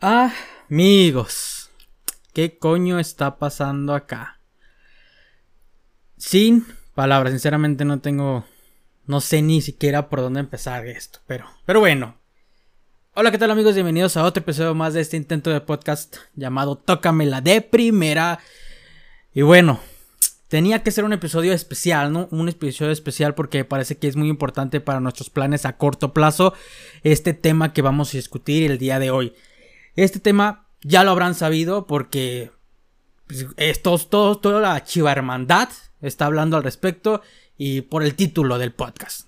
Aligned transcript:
Amigos, 0.00 1.70
¿qué 2.32 2.56
coño 2.56 3.00
está 3.00 3.36
pasando 3.36 3.94
acá? 3.96 4.38
Sin 6.16 6.64
palabras, 6.94 7.32
sinceramente 7.32 7.84
no 7.84 7.98
tengo, 7.98 8.44
no 9.06 9.20
sé 9.20 9.42
ni 9.42 9.60
siquiera 9.60 10.08
por 10.08 10.20
dónde 10.20 10.38
empezar 10.38 10.86
esto, 10.86 11.18
pero, 11.26 11.46
pero 11.66 11.80
bueno. 11.80 12.16
Hola, 13.14 13.32
¿qué 13.32 13.38
tal 13.38 13.50
amigos? 13.50 13.74
Bienvenidos 13.74 14.16
a 14.16 14.22
otro 14.22 14.40
episodio 14.40 14.72
más 14.72 14.94
de 14.94 15.00
este 15.00 15.16
intento 15.16 15.50
de 15.50 15.60
podcast 15.62 16.18
llamado 16.36 16.76
Tócamela 16.78 17.40
de 17.40 17.60
primera. 17.60 18.38
Y 19.34 19.42
bueno, 19.42 19.80
tenía 20.46 20.84
que 20.84 20.92
ser 20.92 21.02
un 21.02 21.12
episodio 21.12 21.52
especial, 21.52 22.12
¿no? 22.12 22.28
Un 22.30 22.48
episodio 22.48 22.92
especial 22.92 23.34
porque 23.34 23.64
parece 23.64 23.98
que 23.98 24.06
es 24.06 24.14
muy 24.14 24.28
importante 24.28 24.80
para 24.80 25.00
nuestros 25.00 25.28
planes 25.28 25.66
a 25.66 25.76
corto 25.76 26.14
plazo 26.14 26.54
este 27.02 27.34
tema 27.34 27.72
que 27.72 27.82
vamos 27.82 28.14
a 28.14 28.18
discutir 28.18 28.70
el 28.70 28.78
día 28.78 29.00
de 29.00 29.10
hoy. 29.10 29.34
Este 29.98 30.20
tema 30.20 30.68
ya 30.82 31.02
lo 31.02 31.10
habrán 31.10 31.34
sabido 31.34 31.88
porque 31.88 32.52
pues, 33.26 33.46
estos, 33.56 34.08
todos, 34.08 34.40
toda 34.40 34.60
la 34.60 34.84
chiva 34.84 35.10
hermandad 35.10 35.70
está 36.00 36.26
hablando 36.26 36.56
al 36.56 36.62
respecto 36.62 37.20
y 37.56 37.80
por 37.80 38.04
el 38.04 38.14
título 38.14 38.58
del 38.58 38.72
podcast. 38.72 39.26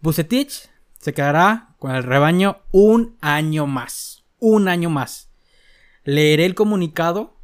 Bucetich 0.00 0.68
se 0.98 1.14
quedará 1.14 1.76
con 1.78 1.94
el 1.94 2.02
rebaño 2.02 2.58
un 2.72 3.18
año 3.20 3.68
más. 3.68 4.24
Un 4.40 4.66
año 4.66 4.90
más. 4.90 5.30
Leeré 6.02 6.44
el 6.44 6.56
comunicado 6.56 7.36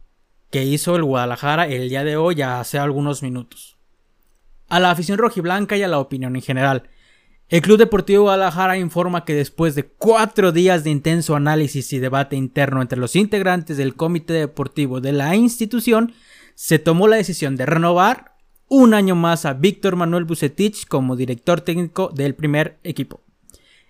que 0.51 0.65
hizo 0.65 0.97
el 0.97 1.05
Guadalajara 1.05 1.69
el 1.69 1.89
día 1.89 2.03
de 2.03 2.17
hoy 2.17 2.43
hace 2.43 2.81
algunos 2.81 3.23
minutos. 3.23 3.77
A 4.69 4.81
la 4.81 4.91
afición 4.91 5.19
rojiblanca 5.19 5.77
y 5.77 5.85
a 5.85 5.89
la 5.89 6.01
opinión 6.01 6.35
en 6.35 6.43
general. 6.43 6.91
El 7.49 7.63
Club 7.63 7.79
Deportivo 7.79 8.25
Guadalajara 8.25 8.77
informa 8.77 9.25
que 9.25 9.33
después 9.33 9.77
de 9.77 9.85
cuatro 9.85 10.51
días 10.51 10.83
de 10.83 10.91
intenso 10.91 11.37
análisis 11.37 11.93
y 11.93 12.01
debate 12.01 12.35
interno 12.35 12.83
entre 12.83 12.99
los 12.99 13.15
integrantes 13.15 13.77
del 13.77 13.95
comité 13.95 14.33
deportivo 14.33 15.01
de 15.01 15.13
la 15.13 15.37
institución, 15.37 16.13
se 16.57 16.81
tomó 16.81 17.07
la 17.07 17.15
decisión 17.15 17.55
de 17.55 17.65
renovar 17.65 18.35
un 18.67 18.95
año 18.95 19.15
más 19.15 19.45
a 19.45 19.53
Víctor 19.53 19.95
Manuel 19.95 20.25
Bucetich 20.25 20.89
como 20.89 21.15
director 21.15 21.61
técnico 21.61 22.11
del 22.13 22.35
primer 22.35 22.81
equipo. 22.83 23.21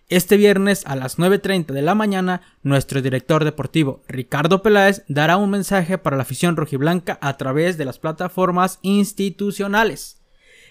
Este 0.08 0.36
viernes 0.36 0.84
a 0.86 0.94
las 0.94 1.16
9.30 1.16 1.72
de 1.72 1.80
la 1.80 1.94
mañana, 1.94 2.42
nuestro 2.62 3.00
director 3.00 3.42
deportivo 3.42 4.02
Ricardo 4.06 4.60
Peláez 4.62 5.02
dará 5.08 5.38
un 5.38 5.48
mensaje 5.48 5.96
para 5.96 6.16
la 6.16 6.24
afición 6.24 6.56
rojiblanca 6.56 7.18
a 7.22 7.38
través 7.38 7.78
de 7.78 7.86
las 7.86 7.98
plataformas 7.98 8.80
institucionales. 8.82 10.20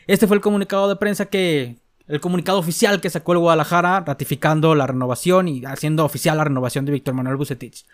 Este 0.05 0.27
fue 0.27 0.37
el 0.37 0.41
comunicado 0.41 0.87
de 0.87 0.97
prensa 0.97 1.25
que, 1.25 1.77
el 2.07 2.21
comunicado 2.21 2.59
oficial 2.59 3.01
que 3.01 3.09
sacó 3.09 3.33
el 3.33 3.39
Guadalajara 3.39 4.01
ratificando 4.01 4.75
la 4.75 4.87
renovación 4.87 5.47
y 5.47 5.65
haciendo 5.65 6.05
oficial 6.05 6.37
la 6.37 6.43
renovación 6.43 6.85
de 6.85 6.91
Víctor 6.91 7.13
Manuel 7.13 7.35
Bucetich. 7.35 7.85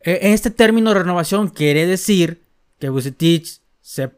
E, 0.00 0.18
en 0.22 0.32
este 0.32 0.50
término 0.50 0.90
de 0.90 1.00
renovación 1.00 1.48
quiere 1.48 1.86
decir 1.86 2.42
que 2.78 2.88
Bucetich 2.88 3.60
se, 3.80 4.10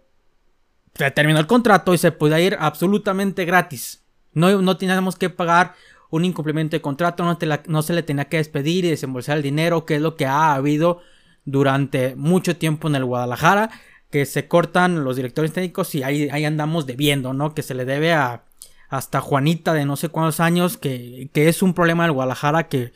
terminó 1.15 1.39
el 1.39 1.47
contrato 1.47 1.95
y 1.95 1.99
se 1.99 2.13
puede 2.13 2.43
ir 2.43 2.57
absolutamente 2.59 3.45
gratis. 3.45 4.03
No, 4.33 4.63
no 4.63 4.77
teníamos 4.77 5.17
que 5.17 5.31
pagar 5.31 5.75
un 6.11 6.25
incumplimiento 6.25 6.77
de 6.77 6.81
contrato, 6.81 7.25
no, 7.25 7.39
no 7.67 7.83
se 7.83 7.93
le 7.93 8.03
tenía 8.03 8.27
que 8.27 8.39
despedir 8.39 8.85
y 8.85 8.91
desembolsar 8.91 9.37
el 9.37 9.43
dinero, 9.43 9.85
que 9.85 9.97
es 9.97 10.03
lo 10.03 10.17
que 10.17 10.27
ha 10.27 10.55
habido 10.55 11.01
durante 11.45 12.17
mucho 12.17 12.57
tiempo 12.57 12.89
en 12.89 12.97
el 12.97 13.05
Guadalajara, 13.05 13.71
que 14.11 14.27
se 14.27 14.49
cortan 14.49 15.05
los 15.05 15.17
directores 15.17 15.53
técnicos 15.53 15.95
y 15.95 16.03
ahí, 16.03 16.29
ahí 16.31 16.45
andamos 16.45 16.87
debiendo, 16.87 17.33
¿no? 17.33 17.55
Que 17.55 17.63
se 17.63 17.75
le 17.75 17.85
debe 17.85 18.13
a 18.13 18.43
hasta 18.91 19.21
Juanita 19.21 19.73
de 19.73 19.87
no 19.87 19.97
sé 19.97 20.09
cuántos 20.09 20.41
años, 20.41 20.77
que, 20.77 21.31
es 21.33 21.63
un 21.63 21.75
problema 21.75 22.03
del 22.03 22.13
Guadalajara 22.13 22.69
que 22.69 22.93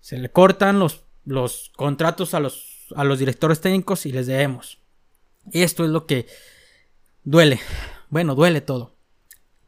se 0.00 0.18
le 0.18 0.30
cortan 0.30 0.78
los, 0.78 1.02
los 1.24 1.72
contratos 1.76 2.34
a 2.34 2.40
los, 2.40 2.88
a 2.94 3.04
los 3.04 3.18
directores 3.18 3.60
técnicos 3.62 4.04
y 4.04 4.12
les 4.12 4.26
debemos. 4.26 4.78
Esto 5.50 5.84
es 5.84 5.90
lo 5.90 6.04
que 6.04 6.26
duele. 7.24 7.58
Bueno, 8.10 8.34
duele 8.34 8.60
todo. 8.60 8.94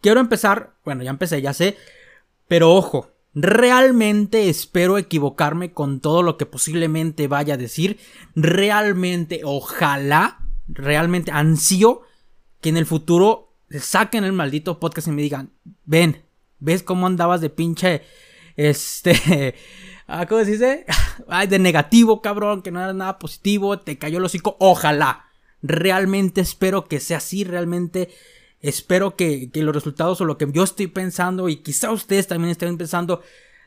Quiero 0.03 0.21
empezar, 0.21 0.75
bueno, 0.85 1.03
ya 1.03 1.11
empecé, 1.11 1.41
ya 1.41 1.55
sé, 1.55 1.79
pero 2.49 2.75
ojo, 2.75 3.11
realmente 3.35 4.51
espero 4.51 4.99
equivocarme 4.99 5.73
con 5.73 6.01
todo 6.01 6.23
lo 6.23 6.37
que 6.37 6.45
posiblemente 6.45 7.29
vaya 7.29 7.55
a 7.55 7.59
decir. 7.59 7.99
Realmente, 8.35 9.41
ojalá, 9.43 10.41
realmente 10.69 11.31
ansío 11.31 12.03
que 12.61 12.69
en 12.69 12.77
el 12.77 12.85
futuro 12.85 13.52
saquen 13.81 14.25
el 14.25 14.33
maldito 14.33 14.79
podcast 14.79 15.09
y 15.09 15.13
me 15.13 15.23
digan, 15.23 15.51
ven, 15.85 16.23
¿ves 16.59 16.83
cómo 16.83 17.07
andabas 17.07 17.41
de 17.41 17.51
pinche, 17.51 18.03
este, 18.57 19.55
ah, 20.07 20.27
¿cómo 20.27 20.45
se 20.45 20.53
dice? 20.53 20.87
Ay, 21.29 21.47
de 21.47 21.59
negativo, 21.59 22.23
cabrón, 22.23 22.63
que 22.63 22.71
no 22.71 22.81
era 22.81 22.93
nada 22.93 23.19
positivo, 23.19 23.79
te 23.79 23.99
cayó 23.99 24.19
el 24.19 24.25
hocico, 24.25 24.57
ojalá. 24.61 25.27
Realmente 25.63 26.41
espero 26.41 26.87
que 26.87 26.99
sea 26.99 27.19
así, 27.19 27.45
realmente 27.45 28.11
espero 28.61 29.17
que, 29.17 29.51
que 29.51 29.63
los 29.63 29.75
resultados 29.75 30.21
o 30.21 30.25
lo 30.25 30.39
que 30.39 30.49
yo 30.53 30.65
estoy 30.65 30.89
pensando 30.89 31.49
y 31.49 31.57
quizá 31.57 31.91
ustedes 31.93 32.27
también 32.27 32.51
estén 32.51 32.77
pensando 32.79 33.23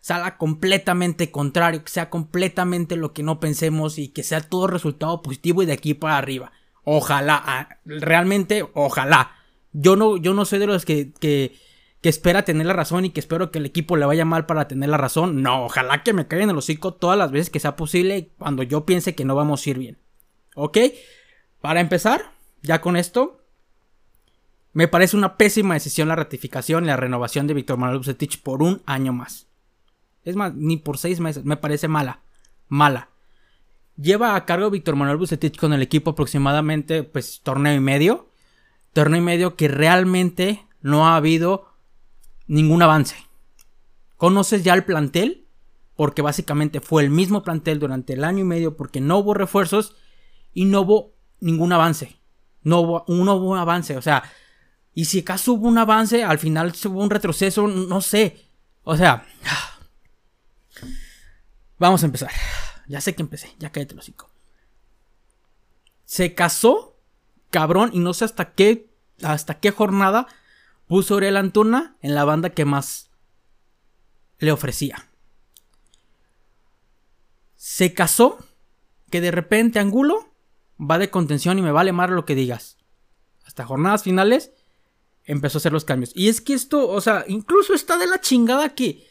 salga 0.06 0.38
completamente 0.38 1.32
contrario, 1.32 1.84
que 1.84 1.90
sea 1.90 2.12
completamente 2.12 2.96
lo 2.96 3.12
que 3.12 3.24
no 3.24 3.40
pensemos 3.40 3.98
y 3.98 4.10
que 4.10 4.22
sea 4.22 4.40
todo 4.42 4.68
resultado 4.68 5.24
positivo 5.24 5.64
y 5.64 5.66
de 5.66 5.74
aquí 5.74 5.96
para 5.96 6.20
arriba. 6.20 6.52
Ojalá, 6.84 7.42
ah, 7.44 7.70
realmente, 7.86 8.70
ojalá. 8.76 9.32
Yo 9.78 9.97
no, 9.97 10.16
yo 10.16 10.34
no 10.34 10.46
soy 10.46 10.59
de 10.59 10.68
los 10.68 10.86
que, 10.86 11.12
que, 11.19 11.53
que 12.00 12.08
espera 12.08 12.46
tener 12.46 12.66
la 12.66 12.72
razón 12.72 13.03
y 13.03 13.09
que 13.09 13.19
espero 13.19 13.52
que 13.52 13.59
el 13.59 13.66
equipo 13.66 13.97
le 13.97 14.06
vaya 14.06 14.24
mal 14.24 14.46
para 14.46 14.69
tener 14.69 14.90
la 14.90 14.96
razón. 14.96 15.41
No, 15.41 15.66
ojalá 15.66 16.02
que 16.02 16.13
me 16.13 16.28
caigan 16.28 16.50
el 16.50 16.58
hocico 16.58 16.94
todas 16.94 17.18
las 17.18 17.31
veces 17.31 17.50
que 17.50 17.59
sea 17.59 17.75
posible 17.75 18.31
cuando 18.38 18.63
yo 18.63 18.86
piense 18.86 19.16
que 19.16 19.25
no 19.25 19.36
vamos 19.36 19.66
a 19.66 19.69
ir 19.69 19.78
bien. 19.78 19.97
¿Ok? 20.56 20.78
Para 21.59 21.81
empezar, 21.81 22.31
ya 22.62 22.80
con 22.80 22.96
esto, 22.96 23.41
me 24.72 24.88
parece 24.88 25.18
una 25.18 25.36
pésima 25.36 25.74
decisión 25.74 26.07
la 26.07 26.16
ratificación 26.16 26.86
y 26.86 26.88
la 26.88 26.96
renovación 26.96 27.46
de 27.46 27.53
Víctor 27.53 27.78
Manuel 27.78 27.97
Bucetich 27.97 28.42
por 28.42 28.63
un 28.63 28.81
año 28.86 29.12
más. 29.12 29.47
Es 30.24 30.38
más, 30.38 30.56
ni 30.56 30.78
por 30.78 30.97
seis 30.97 31.19
meses, 31.19 31.44
me 31.44 31.57
parece 31.57 31.90
mala. 31.90 32.22
Mala. 32.69 33.09
Lleva 33.97 34.38
a 34.38 34.46
cargo 34.46 34.69
Víctor 34.69 34.96
Manuel 34.96 35.18
Bucetich 35.18 35.57
con 35.57 35.74
el 35.74 35.81
equipo 35.81 36.12
aproximadamente, 36.12 37.03
pues, 37.03 37.42
torneo 37.44 37.74
y 37.74 37.81
medio 37.81 38.30
torneo 38.95 39.19
y 39.19 39.25
medio 39.25 39.57
que 39.57 39.67
realmente 39.67 40.66
no 40.79 41.06
ha 41.06 41.17
habido 41.17 41.73
ningún 42.47 42.81
avance. 42.81 43.17
¿Conoces 44.16 44.63
ya 44.63 44.73
el 44.73 44.85
plantel? 44.85 45.50
Porque 45.97 46.22
básicamente 46.22 46.79
fue 46.79 47.03
el 47.03 47.09
mismo 47.09 47.44
plantel 47.44 47.78
durante 47.78 48.13
el 48.13 48.23
año 48.23 48.39
y 48.39 48.45
medio 48.45 48.78
porque 48.78 49.01
no 49.01 49.17
hubo 49.17 49.33
refuerzos 49.33 49.97
y 50.53 50.63
no 50.63 50.81
hubo 50.81 51.13
ningún 51.41 51.73
avance. 51.73 52.16
No 52.63 52.79
hubo, 52.79 53.03
un 53.07 53.57
avance, 53.57 53.97
o 53.97 54.01
sea, 54.01 54.23
y 54.94 55.06
si 55.06 55.19
acaso 55.19 55.53
hubo 55.53 55.67
un 55.67 55.77
avance, 55.77 56.23
al 56.23 56.39
final 56.39 56.73
hubo 56.85 57.03
un 57.03 57.09
retroceso, 57.09 57.67
no 57.67 58.00
sé. 58.00 58.47
O 58.83 58.95
sea, 58.95 59.27
vamos 61.77 62.01
a 62.01 62.06
empezar. 62.06 62.31
Ya 62.88 63.01
sé 63.01 63.13
que 63.13 63.23
empecé, 63.23 63.53
ya 63.59 63.73
cállate 63.73 63.94
el 63.94 64.00
hocico. 64.00 64.31
Se 66.06 66.33
casó 66.33 66.94
cabrón 67.50 67.91
y 67.94 68.00
no 68.00 68.13
sé 68.13 68.25
hasta 68.25 68.53
qué, 68.53 68.89
hasta 69.23 69.59
qué 69.59 69.72
jornada 69.72 70.28
puso 70.88 71.16
Aurel 71.16 71.38
Antuna 71.38 71.95
en 72.01 72.16
la 72.16 72.25
banda 72.25 72.51
que 72.51 72.66
más 72.66 73.09
le 74.39 74.51
ofrecía. 74.51 75.09
Se 77.56 77.94
casó 77.94 78.38
que 79.09 79.22
de 79.22 79.31
repente 79.31 79.79
Angulo 79.79 80.33
va 80.79 80.97
de 80.97 81.09
contención 81.09 81.57
y 81.57 81.61
me 81.61 81.72
vale 81.72 81.91
más 81.91 82.09
lo 82.09 82.25
que 82.25 82.35
digas. 82.35 82.78
Hasta 83.45 83.66
jornadas 83.66 84.03
finales 84.03 84.51
empezó 85.23 85.57
a 85.57 85.59
hacer 85.59 85.73
los 85.73 85.85
cambios. 85.85 86.12
Y 86.16 86.29
es 86.29 86.41
que 86.41 86.53
esto, 86.53 86.88
o 86.88 87.01
sea, 87.01 87.25
incluso 87.27 87.73
está 87.73 87.97
de 87.97 88.07
la 88.07 88.22
chingada 88.22 88.75
que 88.75 89.07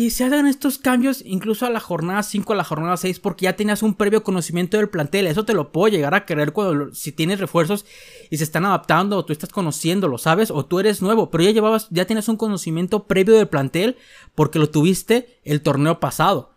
que 0.00 0.08
se 0.08 0.24
hagan 0.24 0.46
estos 0.46 0.78
cambios 0.78 1.22
incluso 1.26 1.66
a 1.66 1.70
la 1.70 1.78
jornada 1.78 2.22
5, 2.22 2.54
a 2.54 2.56
la 2.56 2.64
jornada 2.64 2.96
6, 2.96 3.20
porque 3.20 3.44
ya 3.44 3.54
tenías 3.54 3.82
un 3.82 3.92
previo 3.92 4.24
conocimiento 4.24 4.78
del 4.78 4.88
plantel. 4.88 5.26
Eso 5.26 5.44
te 5.44 5.52
lo 5.52 5.72
puedo 5.72 5.88
llegar 5.88 6.14
a 6.14 6.24
querer 6.24 6.54
cuando 6.54 6.94
si 6.94 7.12
tienes 7.12 7.38
refuerzos 7.38 7.84
y 8.30 8.38
se 8.38 8.44
están 8.44 8.64
adaptando 8.64 9.18
o 9.18 9.26
tú 9.26 9.34
estás 9.34 9.50
conociéndolo, 9.50 10.16
¿sabes? 10.16 10.50
O 10.50 10.64
tú 10.64 10.80
eres 10.80 11.02
nuevo, 11.02 11.30
pero 11.30 11.44
ya 11.44 11.50
llevabas, 11.50 11.86
ya 11.90 12.06
tienes 12.06 12.30
un 12.30 12.38
conocimiento 12.38 13.04
previo 13.08 13.36
del 13.36 13.48
plantel 13.48 13.98
porque 14.34 14.58
lo 14.58 14.70
tuviste 14.70 15.38
el 15.44 15.60
torneo 15.60 16.00
pasado. 16.00 16.54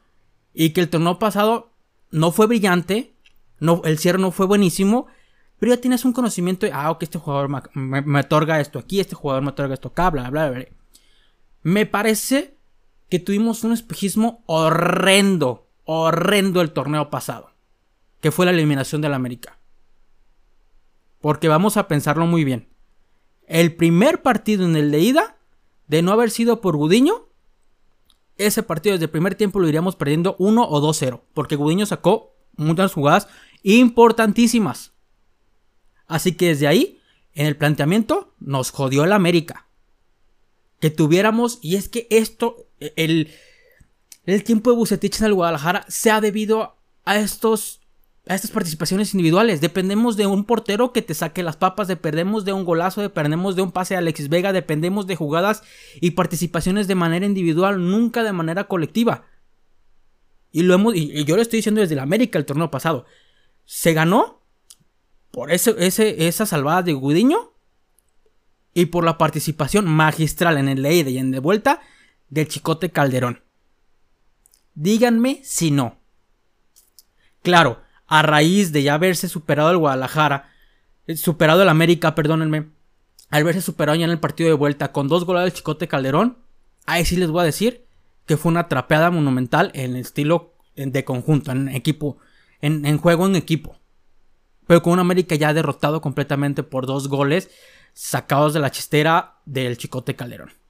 Y 0.54 0.70
que 0.70 0.80
el 0.80 0.90
torneo 0.90 1.20
pasado 1.20 1.74
no 2.12 2.32
fue 2.32 2.48
brillante, 2.48 3.14
no, 3.60 3.82
el 3.84 3.98
cierre 3.98 4.20
no 4.20 4.32
fue 4.32 4.46
buenísimo, 4.46 5.08
pero 5.60 5.76
ya 5.76 5.82
tienes 5.82 6.06
un 6.06 6.14
conocimiento 6.14 6.66
de, 6.66 6.72
ah, 6.72 6.92
ok, 6.92 7.04
este 7.04 7.20
jugador 7.20 7.50
me, 7.74 8.02
me 8.04 8.20
otorga 8.22 8.62
esto 8.62 8.80
aquí, 8.80 9.02
este 9.02 9.16
jugador 9.16 9.44
me 9.44 9.50
otorga 9.50 9.74
esto 9.74 9.90
acá, 9.90 10.10
bla, 10.12 10.30
bla, 10.30 10.50
bla. 10.50 10.66
Me 11.62 11.86
parece 11.86 12.53
que 13.14 13.20
tuvimos 13.20 13.64
un 13.64 13.74
espejismo 13.74 14.44
horrendo, 14.48 15.70
horrendo 15.86 16.62
el 16.62 16.72
torneo 16.72 17.12
pasado, 17.12 17.52
que 18.22 18.32
fue 18.32 18.48
la 18.48 18.52
eliminación 18.52 19.02
del 19.02 19.14
América. 19.14 19.60
Porque 21.22 21.48
vamos 21.48 21.78
a 21.78 21.88
pensarlo 21.88 22.26
muy 22.26 22.44
bien. 22.44 22.70
El 23.46 23.76
primer 23.76 24.24
partido 24.24 24.66
en 24.66 24.76
el 24.76 24.90
de 24.90 25.00
ida, 25.00 25.38
de 25.86 26.02
no 26.02 26.12
haber 26.12 26.32
sido 26.32 26.60
por 26.60 26.76
Gudiño, 26.76 27.28
ese 28.38 28.64
partido 28.64 28.94
desde 28.94 29.06
el 29.06 29.12
primer 29.12 29.36
tiempo 29.36 29.60
lo 29.60 29.68
iríamos 29.68 29.96
perdiendo 29.96 30.36
1 30.40 30.68
o 30.68 30.82
2-0. 30.82 31.22
Porque 31.36 31.56
Gudiño 31.56 31.86
sacó 31.86 32.34
muchas 32.56 32.94
jugadas 32.94 33.28
importantísimas. 33.62 34.92
Así 36.08 36.32
que 36.32 36.48
desde 36.48 36.66
ahí, 36.66 37.00
en 37.36 37.46
el 37.46 37.58
planteamiento, 37.58 38.34
nos 38.40 38.72
jodió 38.72 39.04
el 39.04 39.14
América. 39.14 39.68
Que 40.80 40.90
tuviéramos, 40.90 41.60
y 41.62 41.76
es 41.76 41.90
que 41.90 42.08
esto, 42.10 42.66
el, 42.80 43.32
el 44.26 44.44
tiempo 44.44 44.72
de 44.72 44.78
Bucetich 44.78 45.20
en 45.20 45.28
el 45.28 45.34
Guadalajara 45.34 45.86
se 45.88 46.12
ha 46.12 46.22
debido 46.22 46.78
a 47.06 47.18
estos 47.18 47.82
a 48.28 48.36
estas 48.36 48.52
participaciones 48.52 49.14
individuales. 49.14 49.60
Dependemos 49.60 50.16
de 50.16 50.28
un 50.28 50.46
portero 50.46 50.94
que 50.94 51.02
te 51.02 51.14
saque 51.14 51.44
las 51.44 51.58
papas, 51.58 51.88
dependemos 51.88 52.46
de 52.46 52.54
un 52.54 52.64
golazo, 52.64 53.02
dependemos 53.02 53.56
de 53.56 53.62
un 53.62 53.72
pase 53.72 53.96
a 53.96 54.00
Alexis 54.00 54.30
Vega, 54.30 54.54
dependemos 54.54 55.08
de 55.08 55.16
jugadas 55.16 55.64
y 56.00 56.12
participaciones 56.12 56.88
de 56.88 56.96
manera 56.96 57.26
individual, 57.26 57.90
nunca 57.90 58.24
de 58.24 58.32
manera 58.32 58.66
colectiva. 58.66 59.26
Y 60.52 60.64
lo 60.64 60.74
hemos, 60.74 60.96
y 60.96 61.26
yo 61.26 61.36
lo 61.36 61.42
estoy 61.42 61.58
diciendo 61.58 61.82
desde 61.82 61.96
el 61.96 62.00
América 62.00 62.40
el 62.40 62.46
torneo 62.46 62.72
pasado. 62.72 63.06
Se 63.66 63.94
ganó 63.94 64.42
por 65.32 65.52
ese, 65.52 65.76
ese, 65.80 66.28
esa 66.28 66.46
salvada 66.46 66.84
de 66.84 66.94
Gudiño 66.94 67.54
y 68.74 68.86
por 68.86 69.04
la 69.04 69.18
participación 69.18 69.86
magistral 69.86 70.58
en 70.58 70.70
el 70.70 70.82
leída 70.82 71.10
y 71.10 71.18
en 71.18 71.32
de 71.32 71.40
vuelta 71.40 71.82
del 72.34 72.48
Chicote 72.48 72.90
Calderón. 72.90 73.42
Díganme 74.74 75.42
si 75.44 75.70
no. 75.70 75.98
Claro, 77.44 77.82
a 78.08 78.24
raíz 78.24 78.72
de 78.72 78.82
ya 78.82 78.96
haberse 78.96 79.30
superado 79.30 79.70
el 79.70 79.78
Guadalajara, 79.78 80.50
eh, 81.06 81.16
superado 81.16 81.62
el 81.62 81.70
América, 81.70 82.16
perdónenme, 82.16 82.70
al 83.30 83.44
verse 83.44 83.62
superado 83.62 83.98
ya 83.98 84.06
en 84.06 84.12
el 84.12 84.20
partido 84.20 84.50
de 84.50 84.56
vuelta 84.56 84.92
con 84.92 85.08
dos 85.08 85.26
goles 85.26 85.44
del 85.44 85.54
Chicote 85.54 85.88
Calderón, 85.88 86.40
ahí 86.86 87.06
sí 87.06 87.18
les 87.18 87.30
voy 87.30 87.42
a 87.42 87.46
decir 87.46 87.86
que 88.26 88.38
fue 88.38 88.52
una 88.52 88.68
trapeada 88.68 89.12
monumental 89.12 89.72
en 89.76 89.96
estilo 89.96 90.54
de 90.76 91.04
conjunto, 91.04 91.52
en 91.52 91.68
equipo, 91.70 92.18
en, 92.62 92.86
en 92.86 92.98
juego 92.98 93.28
en 93.28 93.36
equipo. 93.36 93.78
Pero 94.66 94.82
con 94.82 94.94
un 94.94 95.00
América 95.00 95.36
ya 95.36 95.54
derrotado 95.54 96.02
completamente 96.02 96.64
por 96.64 96.88
dos 96.88 97.10
goles 97.10 97.52
sacados 97.94 98.54
de 98.54 98.60
la 98.60 98.72
chistera 98.72 99.36
del 99.46 99.78
Chicote 99.78 100.16
Calderón. 100.16 100.63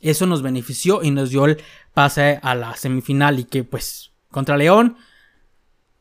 Eso 0.00 0.26
nos 0.26 0.42
benefició 0.42 1.02
y 1.02 1.10
nos 1.10 1.30
dio 1.30 1.44
el 1.44 1.62
pase 1.94 2.40
a 2.42 2.54
la 2.54 2.76
semifinal 2.76 3.38
y 3.38 3.44
que 3.44 3.64
pues 3.64 4.12
contra 4.30 4.56
León 4.56 4.96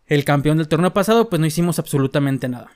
el 0.06 0.26
campeón 0.26 0.58
del 0.58 0.68
torneo 0.68 0.92
pasado, 0.92 1.30
pues 1.30 1.40
no 1.40 1.46
hicimos 1.46 1.78
absolutamente 1.78 2.50
nada. 2.50 2.72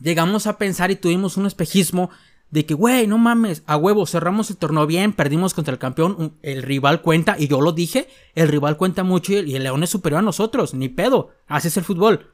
Llegamos 0.00 0.46
a 0.46 0.58
pensar 0.58 0.90
y 0.90 0.96
tuvimos 0.96 1.36
un 1.36 1.46
espejismo 1.46 2.10
de 2.50 2.66
que, 2.66 2.74
güey, 2.74 3.06
no 3.06 3.16
mames, 3.16 3.62
a 3.66 3.76
huevo, 3.76 4.06
cerramos 4.06 4.50
el 4.50 4.56
torneo 4.56 4.86
bien, 4.86 5.12
perdimos 5.12 5.54
contra 5.54 5.72
el 5.72 5.78
campeón, 5.78 6.36
el 6.42 6.62
rival 6.62 7.00
cuenta, 7.00 7.36
y 7.38 7.48
yo 7.48 7.60
lo 7.60 7.72
dije, 7.72 8.08
el 8.34 8.48
rival 8.48 8.76
cuenta 8.76 9.04
mucho 9.04 9.32
y 9.32 9.54
el 9.54 9.62
León 9.62 9.82
es 9.82 9.90
superior 9.90 10.18
a 10.18 10.22
nosotros, 10.22 10.74
ni 10.74 10.88
pedo, 10.88 11.30
así 11.46 11.68
es 11.68 11.76
el 11.76 11.84
fútbol. 11.84 12.30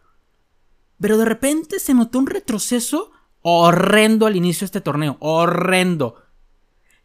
Pero 0.99 1.19
de 1.19 1.27
repente 1.27 1.79
se 1.79 1.95
notó 1.95 2.19
un 2.19 2.27
retroceso 2.27 3.13
horrendo 3.43 4.27
al 4.27 4.37
inicio 4.37 4.61
de 4.61 4.67
este 4.67 4.81
torneo, 4.81 5.19
horrendo. 5.21 6.17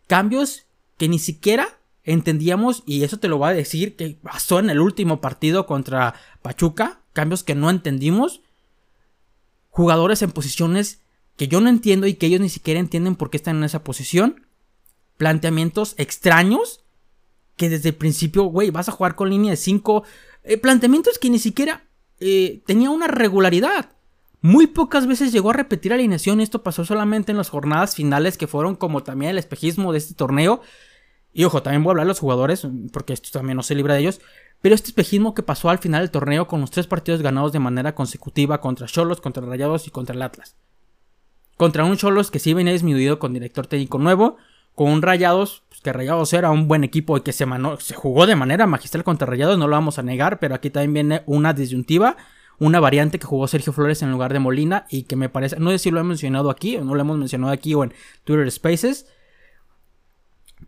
Cambios 0.07 0.65
que 1.01 1.09
ni 1.09 1.17
siquiera 1.17 1.79
entendíamos, 2.03 2.83
y 2.85 3.03
eso 3.03 3.17
te 3.17 3.27
lo 3.27 3.39
va 3.39 3.47
a 3.47 3.53
decir, 3.55 3.95
que 3.95 4.19
pasó 4.21 4.59
en 4.59 4.69
el 4.69 4.79
último 4.79 5.19
partido 5.19 5.65
contra 5.65 6.13
Pachuca, 6.43 6.99
cambios 7.11 7.43
que 7.43 7.55
no 7.55 7.71
entendimos, 7.71 8.41
jugadores 9.71 10.21
en 10.21 10.29
posiciones 10.29 10.99
que 11.37 11.47
yo 11.47 11.59
no 11.59 11.69
entiendo 11.69 12.05
y 12.05 12.13
que 12.13 12.27
ellos 12.27 12.39
ni 12.39 12.49
siquiera 12.49 12.79
entienden 12.79 13.15
por 13.15 13.31
qué 13.31 13.37
están 13.37 13.57
en 13.57 13.63
esa 13.63 13.83
posición, 13.83 14.45
planteamientos 15.17 15.95
extraños, 15.97 16.83
que 17.55 17.69
desde 17.69 17.89
el 17.89 17.95
principio, 17.95 18.43
güey, 18.43 18.69
vas 18.69 18.87
a 18.87 18.91
jugar 18.91 19.15
con 19.15 19.31
línea 19.31 19.49
de 19.49 19.57
5, 19.57 20.03
eh, 20.43 20.57
planteamientos 20.59 21.17
que 21.17 21.31
ni 21.31 21.39
siquiera 21.39 21.83
eh, 22.19 22.61
tenía 22.67 22.91
una 22.91 23.07
regularidad. 23.07 23.89
Muy 24.41 24.67
pocas 24.67 25.07
veces 25.07 25.31
llegó 25.31 25.49
a 25.49 25.53
repetir 25.53 25.93
alineación 25.93 26.41
esto 26.41 26.61
pasó 26.61 26.85
solamente 26.85 27.31
en 27.31 27.39
las 27.39 27.49
jornadas 27.49 27.95
finales 27.95 28.37
que 28.37 28.45
fueron 28.45 28.75
como 28.75 29.01
también 29.01 29.31
el 29.31 29.39
espejismo 29.39 29.91
de 29.93 29.97
este 29.97 30.13
torneo. 30.13 30.61
Y 31.33 31.45
ojo, 31.45 31.63
también 31.63 31.83
voy 31.83 31.91
a 31.91 31.93
hablar 31.93 32.05
de 32.05 32.09
los 32.09 32.19
jugadores 32.19 32.67
porque 32.91 33.13
esto 33.13 33.29
también 33.31 33.57
no 33.57 33.63
se 33.63 33.75
libra 33.75 33.93
de 33.93 34.01
ellos. 34.01 34.21
Pero 34.61 34.75
este 34.75 34.89
espejismo 34.89 35.33
que 35.33 35.43
pasó 35.43 35.69
al 35.69 35.79
final 35.79 36.01
del 36.01 36.11
torneo 36.11 36.47
con 36.47 36.61
los 36.61 36.71
tres 36.71 36.87
partidos 36.87 37.21
ganados 37.21 37.51
de 37.51 37.59
manera 37.59 37.95
consecutiva 37.95 38.61
contra 38.61 38.87
Cholos, 38.87 39.21
contra 39.21 39.45
Rayados 39.45 39.87
y 39.87 39.91
contra 39.91 40.15
el 40.15 40.21
Atlas. 40.21 40.55
Contra 41.57 41.85
un 41.85 41.97
Cholos 41.97 42.31
que 42.31 42.39
sí 42.39 42.53
venía 42.53 42.73
disminuido 42.73 43.17
con 43.17 43.33
director 43.33 43.67
técnico 43.67 43.97
nuevo, 43.97 44.37
con 44.75 44.89
un 44.89 45.01
Rayados, 45.01 45.63
pues 45.69 45.81
que 45.81 45.93
Rayados 45.93 46.33
era 46.33 46.51
un 46.51 46.67
buen 46.67 46.83
equipo 46.83 47.17
y 47.17 47.21
que 47.21 47.33
se, 47.33 47.45
se 47.79 47.95
jugó 47.95 48.27
de 48.27 48.35
manera 48.35 48.67
magistral 48.67 49.03
contra 49.03 49.27
Rayados, 49.27 49.57
no 49.57 49.67
lo 49.67 49.75
vamos 49.75 49.99
a 49.99 50.03
negar, 50.03 50.39
pero 50.39 50.55
aquí 50.55 50.69
también 50.69 50.93
viene 50.93 51.23
una 51.25 51.53
disyuntiva, 51.53 52.17
una 52.59 52.79
variante 52.79 53.19
que 53.19 53.25
jugó 53.25 53.47
Sergio 53.47 53.73
Flores 53.73 54.01
en 54.01 54.11
lugar 54.11 54.31
de 54.33 54.39
Molina 54.39 54.85
y 54.89 55.03
que 55.03 55.15
me 55.15 55.29
parece, 55.29 55.59
no 55.59 55.71
sé 55.71 55.79
si 55.79 55.91
lo 55.91 55.99
he 55.99 56.03
mencionado 56.03 56.49
aquí 56.49 56.77
o 56.77 56.83
no 56.83 56.95
lo 56.95 57.01
hemos 57.01 57.17
mencionado 57.17 57.51
aquí 57.51 57.73
o 57.73 57.83
en 57.83 57.93
Twitter 58.23 58.49
Spaces, 58.51 59.07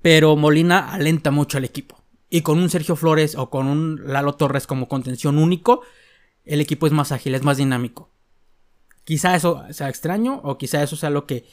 pero 0.04 0.36
Molina 0.36 0.92
alenta 0.92 1.32
mucho 1.32 1.58
al 1.58 1.64
equipo. 1.64 2.04
Y 2.30 2.42
con 2.42 2.60
un 2.60 2.70
Sergio 2.70 2.96
Flores 2.96 3.36
o 3.36 3.50
con 3.50 3.68
un 3.68 4.02
Lalo 4.06 4.34
Torres 4.34 4.68
como 4.68 4.88
contención 4.88 5.38
único, 5.38 5.82
el 6.44 6.62
equipo 6.62 6.86
es 6.86 6.94
más 6.94 7.12
ágil, 7.12 7.34
es 7.34 7.44
más 7.44 7.58
dinámico. 7.58 8.12
Quizá 9.06 9.36
eso 9.36 9.64
sea 9.72 9.88
extraño 9.88 10.42
o 10.44 10.58
quizá 10.58 10.84
eso 10.84 10.98
sea 10.98 11.10
lo 11.10 11.26
que 11.26 11.46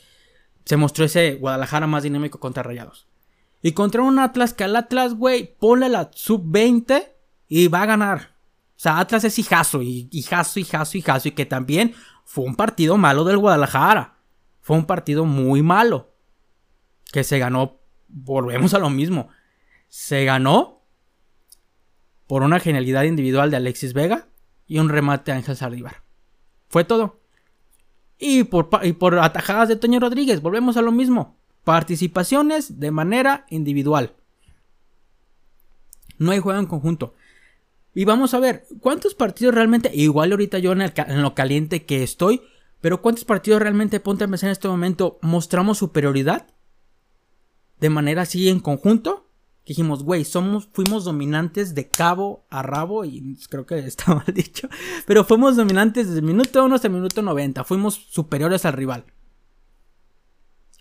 se 0.65 0.77
mostró 0.77 1.05
ese 1.05 1.37
Guadalajara 1.37 1.87
más 1.87 2.03
dinámico 2.03 2.41
contra 2.41 2.65
Rayados. 2.65 3.07
Y 3.63 3.71
contra 3.73 4.03
un 4.03 4.19
Atlas 4.19 4.53
que 4.53 4.65
al 4.65 4.75
Atlas, 4.75 5.15
güey, 5.15 5.57
ponle 5.57 5.89
la 5.89 6.11
sub-20 6.13 7.09
y 7.47 7.69
va 7.69 7.83
a 7.83 7.87
ganar. 7.87 8.35
O 8.75 8.83
sea, 8.83 8.99
Atlas 8.99 9.23
es 9.23 9.39
hijazo, 9.39 9.83
y 9.83 10.09
hijazo, 10.11 10.59
hijazo, 10.59 10.99
hijazo. 10.99 11.29
Y 11.29 11.33
que 11.33 11.47
también 11.47 11.95
fue 12.25 12.45
un 12.45 12.57
partido 12.57 12.97
malo 12.97 13.23
del 13.23 13.39
Guadalajara. 13.39 14.17
Fue 14.61 14.77
un 14.77 14.87
partido 14.87 15.25
muy 15.25 15.63
malo. 15.63 16.15
Que 17.13 17.23
se 17.23 17.39
ganó, 17.39 17.80
volvemos 18.13 18.75
a 18.75 18.79
lo 18.79 18.91
mismo 18.91 19.29
se 19.91 20.25
ganó 20.25 20.81
por 22.27 22.43
una 22.43 22.61
genialidad 22.61 23.03
individual 23.03 23.51
de 23.51 23.59
Alexis 23.59 23.93
Vega 23.93 24.29
y 24.67 24.79
un 24.79 24.89
remate 24.89 25.33
de 25.33 25.39
Ángel 25.39 25.57
Sardívar. 25.57 26.03
Fue 26.69 26.85
todo. 26.85 27.21
Y 28.17 28.45
por, 28.45 28.71
y 28.85 28.93
por 28.93 29.19
atajadas 29.19 29.69
de 29.69 29.77
Toño 29.77 29.99
Rodríguez, 29.99 30.41
volvemos 30.41 30.77
a 30.77 30.83
lo 30.83 30.93
mismo. 30.93 31.37
Participaciones 31.65 32.79
de 32.79 32.93
manera 32.93 33.47
individual. 33.51 34.15
No 36.19 36.31
hay 36.31 36.39
juego 36.39 36.61
en 36.61 36.67
conjunto. 36.67 37.15
Y 37.93 38.05
vamos 38.05 38.33
a 38.35 38.39
ver, 38.39 38.67
¿cuántos 38.79 39.17
partidos 39.17 39.55
realmente, 39.55 39.91
igual 39.93 40.31
ahorita 40.31 40.61
yo 40.61 40.71
en, 40.71 40.83
en 40.83 41.23
lo 41.23 41.35
caliente 41.35 41.85
que 41.85 42.05
estoy, 42.05 42.43
pero 42.81 43.03
cuántos 43.03 43.25
partidos 43.25 43.61
realmente, 43.61 43.99
ponte 43.99 44.23
a 44.23 44.29
en 44.29 44.49
este 44.49 44.69
momento, 44.69 45.19
mostramos 45.23 45.79
superioridad? 45.79 46.47
De 47.81 47.91
manera 47.91 48.23
así 48.23 48.49
en 48.49 48.61
conjunto 48.61 49.27
dijimos, 49.67 50.03
güey, 50.03 50.25
somos, 50.25 50.69
fuimos 50.73 51.05
dominantes 51.05 51.75
de 51.75 51.89
cabo 51.89 52.45
a 52.51 52.63
rabo, 52.63 53.05
y 53.05 53.39
creo 53.49 53.67
que 53.67 53.79
está 53.79 54.15
mal 54.15 54.27
dicho, 54.35 54.69
pero 55.07 55.25
fuimos 55.25 55.57
dominantes 55.57 56.09
desde 56.09 56.21
el 56.21 56.27
minuto 56.27 56.65
1 56.65 56.75
hasta 56.75 56.89
el 56.89 56.95
minuto 56.95 57.23
90, 57.23 57.63
fuimos 57.65 57.95
superiores 57.95 58.65
al 58.65 58.73
rival. 58.73 59.05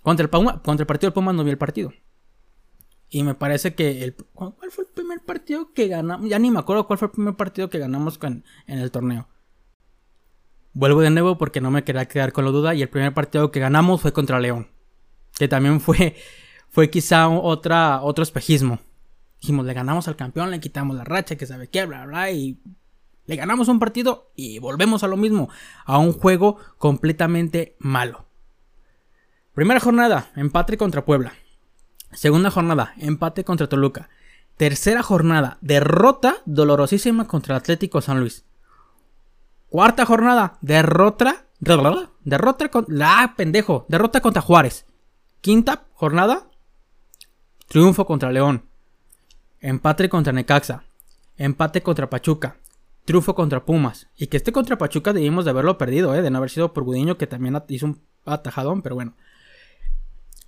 Contra 0.02 0.26
el, 0.26 0.30
contra 0.32 0.84
el 0.84 0.88
partido 0.88 1.10
del 1.10 1.14
Pumas 1.14 1.36
no 1.36 1.44
vi 1.44 1.52
el 1.52 1.58
partido. 1.58 1.92
Y 3.10 3.24
me 3.24 3.36
parece 3.36 3.76
que 3.76 4.04
el, 4.04 4.16
¿cuál 4.34 4.54
fue 4.70 4.86
el 4.86 4.92
primer 4.92 5.20
partido 5.26 5.74
que 5.74 5.88
ganamos? 5.88 6.30
Ya 6.30 6.40
ni 6.40 6.52
me 6.52 6.60
acuerdo 6.60 6.88
cuál 6.88 7.00
fue 7.00 7.08
el 7.08 7.12
primer 7.12 7.36
partido 7.36 7.70
que 7.70 7.80
ganamos 7.80 8.20
en 8.24 8.44
el 8.68 8.92
torneo. 8.92 9.28
Vuelvo 10.74 11.02
de 11.02 11.10
nuevo 11.10 11.38
porque 11.38 11.60
no 11.60 11.72
me 11.72 11.84
quería 11.84 12.08
quedar 12.08 12.32
con 12.32 12.46
la 12.46 12.52
duda. 12.52 12.76
Y 12.76 12.82
el 12.84 12.90
primer 12.90 13.14
partido 13.14 13.52
que 13.52 13.60
ganamos 13.60 14.02
fue 14.02 14.14
contra 14.14 14.40
León. 14.40 14.70
Que 15.38 15.48
también 15.48 15.82
fue 15.82 16.16
fue 16.70 16.90
quizá 16.90 17.28
otra, 17.30 18.02
otro 18.02 18.24
espejismo. 18.24 18.80
Dijimos, 19.42 19.66
le 19.66 19.74
ganamos 19.74 20.08
al 20.08 20.16
campeón, 20.16 20.52
le 20.52 20.60
quitamos 20.60 20.96
la 20.96 21.04
racha, 21.04 21.36
que 21.36 21.46
sabe 21.46 21.68
qué, 21.68 21.86
bla, 21.86 22.06
bla, 22.06 22.32
y 22.32 22.60
le 23.26 23.36
ganamos 23.36 23.68
un 23.68 23.80
partido 23.80 24.32
y 24.36 24.60
volvemos 24.60 25.04
a 25.04 25.08
lo 25.08 25.16
mismo, 25.16 25.50
a 25.86 25.98
un 25.98 26.14
juego 26.14 26.58
completamente 26.78 27.76
malo. 27.80 28.26
Primera 29.54 29.80
jornada, 29.80 30.32
empate 30.36 30.78
contra 30.78 31.06
Puebla. 31.06 31.34
Segunda 32.12 32.50
jornada, 32.50 32.94
empate 32.98 33.44
contra 33.44 33.68
Toluca. 33.68 34.10
Tercera 34.58 35.04
jornada, 35.04 35.58
derrota 35.62 36.38
dolorosísima 36.46 37.28
contra 37.28 37.56
Atlético 37.56 38.02
San 38.02 38.20
Luis. 38.20 38.46
Cuarta 39.70 40.06
jornada, 40.06 40.58
derrota, 40.62 41.46
derrota 41.60 42.70
contra, 42.70 42.96
la 42.96 43.36
pendejo, 43.38 43.86
derrota 43.88 44.22
contra 44.22 44.42
Juárez. 44.42 44.86
Quinta 45.42 45.86
jornada, 45.94 46.49
Triunfo 47.70 48.08
contra 48.08 48.32
León. 48.32 48.64
Empate 49.62 50.10
contra 50.10 50.34
Necaxa. 50.34 50.86
Empate 51.38 51.84
contra 51.84 52.10
Pachuca. 52.10 52.58
Triunfo 53.06 53.36
contra 53.36 53.64
Pumas. 53.64 54.08
Y 54.18 54.26
que 54.26 54.38
este 54.38 54.52
contra 54.52 54.80
Pachuca 54.80 55.14
debimos 55.14 55.46
de 55.46 55.52
haberlo 55.52 55.78
perdido, 55.78 56.16
¿eh? 56.16 56.24
de 56.24 56.32
no 56.32 56.40
haber 56.40 56.50
sido 56.50 56.74
por 56.74 56.84
Gudiño, 56.84 57.20
que 57.20 57.28
también 57.28 57.62
hizo 57.68 57.86
un 57.86 58.02
atajadón, 58.26 58.82
pero 58.82 58.96
bueno. 58.96 59.14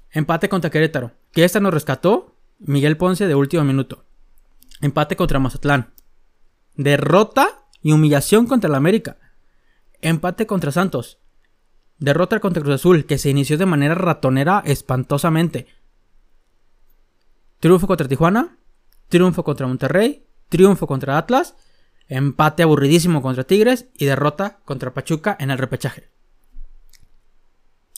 Empate 0.09 0.49
contra 0.49 0.71
Querétaro. 0.71 1.11
Que 1.31 1.43
esta 1.43 1.59
nos 1.59 1.71
rescató. 1.71 2.33
Miguel 2.57 2.97
Ponce 2.97 3.27
de 3.27 3.35
último 3.35 3.63
minuto. 3.63 4.03
Empate 4.81 5.15
contra 5.15 5.37
Mazatlán. 5.37 5.93
Derrota 6.75 7.49
y 7.83 7.91
humillación 7.91 8.47
contra 8.47 8.67
el 8.67 8.73
América. 8.73 9.17
Empate 10.01 10.47
contra 10.47 10.71
Santos. 10.71 11.19
Derrota 11.99 12.39
contra 12.39 12.63
Cruz 12.63 12.75
Azul, 12.75 13.05
que 13.05 13.19
se 13.19 13.29
inició 13.29 13.59
de 13.59 13.67
manera 13.67 13.93
ratonera 13.93 14.63
espantosamente. 14.65 15.67
Triunfo 17.61 17.87
contra 17.87 18.07
Tijuana. 18.07 18.57
Triunfo 19.07 19.43
contra 19.43 19.67
Monterrey. 19.67 20.25
Triunfo 20.49 20.87
contra 20.87 21.17
Atlas. 21.17 21.55
Empate 22.07 22.63
aburridísimo 22.63 23.21
contra 23.21 23.43
Tigres. 23.45 23.85
Y 23.93 24.05
derrota 24.05 24.59
contra 24.65 24.93
Pachuca 24.93 25.37
en 25.39 25.51
el 25.51 25.59
repechaje. 25.59 26.09